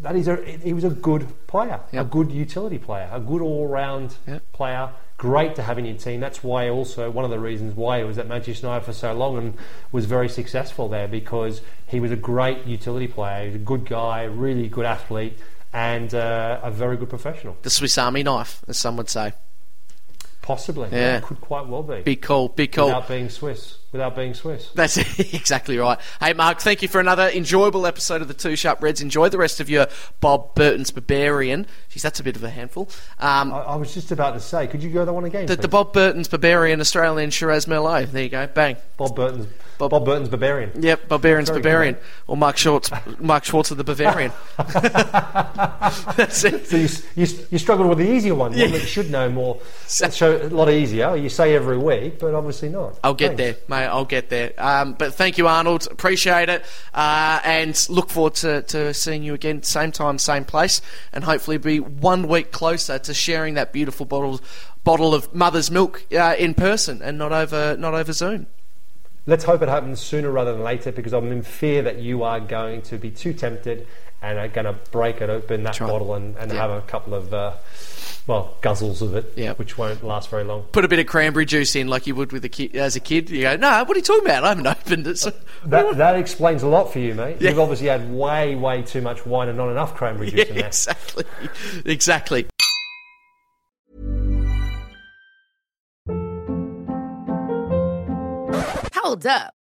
[0.02, 3.66] That he's a he was a good player, a good utility player, a good all
[3.66, 4.42] round Yep.
[4.52, 4.90] player.
[5.16, 6.20] Great to have in your team.
[6.20, 9.14] That's why also one of the reasons why he was at Manchester United for so
[9.14, 9.54] long and
[9.90, 13.44] was very successful there because he was a great utility player.
[13.44, 15.38] He was a good guy, really good athlete,
[15.72, 17.56] and uh, a very good professional.
[17.62, 19.32] The Swiss Army knife, as some would say.
[20.46, 21.18] Possibly, Yeah.
[21.20, 22.02] could quite well be.
[22.02, 22.86] Big call, big call.
[22.86, 24.70] Without being Swiss, without being Swiss.
[24.74, 24.96] That's
[25.34, 25.98] exactly right.
[26.20, 29.00] Hey, Mark, thank you for another enjoyable episode of the Two Sharp Reds.
[29.00, 29.86] Enjoy the rest of your
[30.20, 31.66] Bob Burton's Barbarian.
[31.90, 32.88] Jeez, that's a bit of a handful.
[33.18, 35.46] Um, I, I was just about to say, could you go that one again?
[35.46, 35.68] the, the?
[35.68, 38.10] Bob Burton's Barbarian Australian Shiraz Merlot.
[38.12, 38.46] There you go.
[38.46, 38.76] Bang.
[38.96, 39.46] Bob Burton's
[39.78, 40.72] Bob- Bob, Burton's Barbarian.
[40.82, 41.94] Yep, Barbarian's Very Barbarian.
[41.94, 44.32] good, Or Mark Schwartz, Mark Schwartz of the Bavarian.
[46.16, 46.66] That's it.
[46.66, 49.60] So you, you, you struggled with the easier one, one that you should know more.
[49.86, 51.14] So a lot easier.
[51.16, 52.98] You say every week, but obviously not.
[53.04, 53.60] I'll get Thanks.
[53.68, 53.85] there, mate.
[53.86, 54.52] I'll get there.
[54.58, 55.88] Um, but thank you, Arnold.
[55.90, 56.64] Appreciate it.
[56.92, 60.80] Uh, and look forward to, to seeing you again, same time, same place.
[61.12, 64.40] And hopefully be one week closer to sharing that beautiful bottle,
[64.84, 68.46] bottle of mother's milk uh, in person and not over, not over Zoom.
[69.28, 72.38] Let's hope it happens sooner rather than later because I'm in fear that you are
[72.38, 73.88] going to be too tempted
[74.30, 75.88] and are going to break it open, that right.
[75.90, 76.58] bottle, and, and Yeah.
[76.60, 77.52] have a couple of, uh,
[78.26, 79.54] well, guzzles of it, Yeah.
[79.54, 80.62] which won't last very long.
[80.72, 83.00] Put a bit of cranberry juice in like you would with a kid, as a
[83.00, 83.30] kid.
[83.30, 84.44] You go, no, what are you talking about?
[84.44, 85.18] I haven't opened it.
[85.18, 85.32] So,
[85.66, 87.36] That, that explains a lot for you, mate.
[87.40, 87.50] Yeah.
[87.50, 90.54] You've obviously had way, way too much wine and not enough cranberry juice yeah, in
[90.56, 90.66] there.
[90.66, 91.24] exactly.
[91.84, 92.46] Exactly.
[98.94, 99.54] Hold up.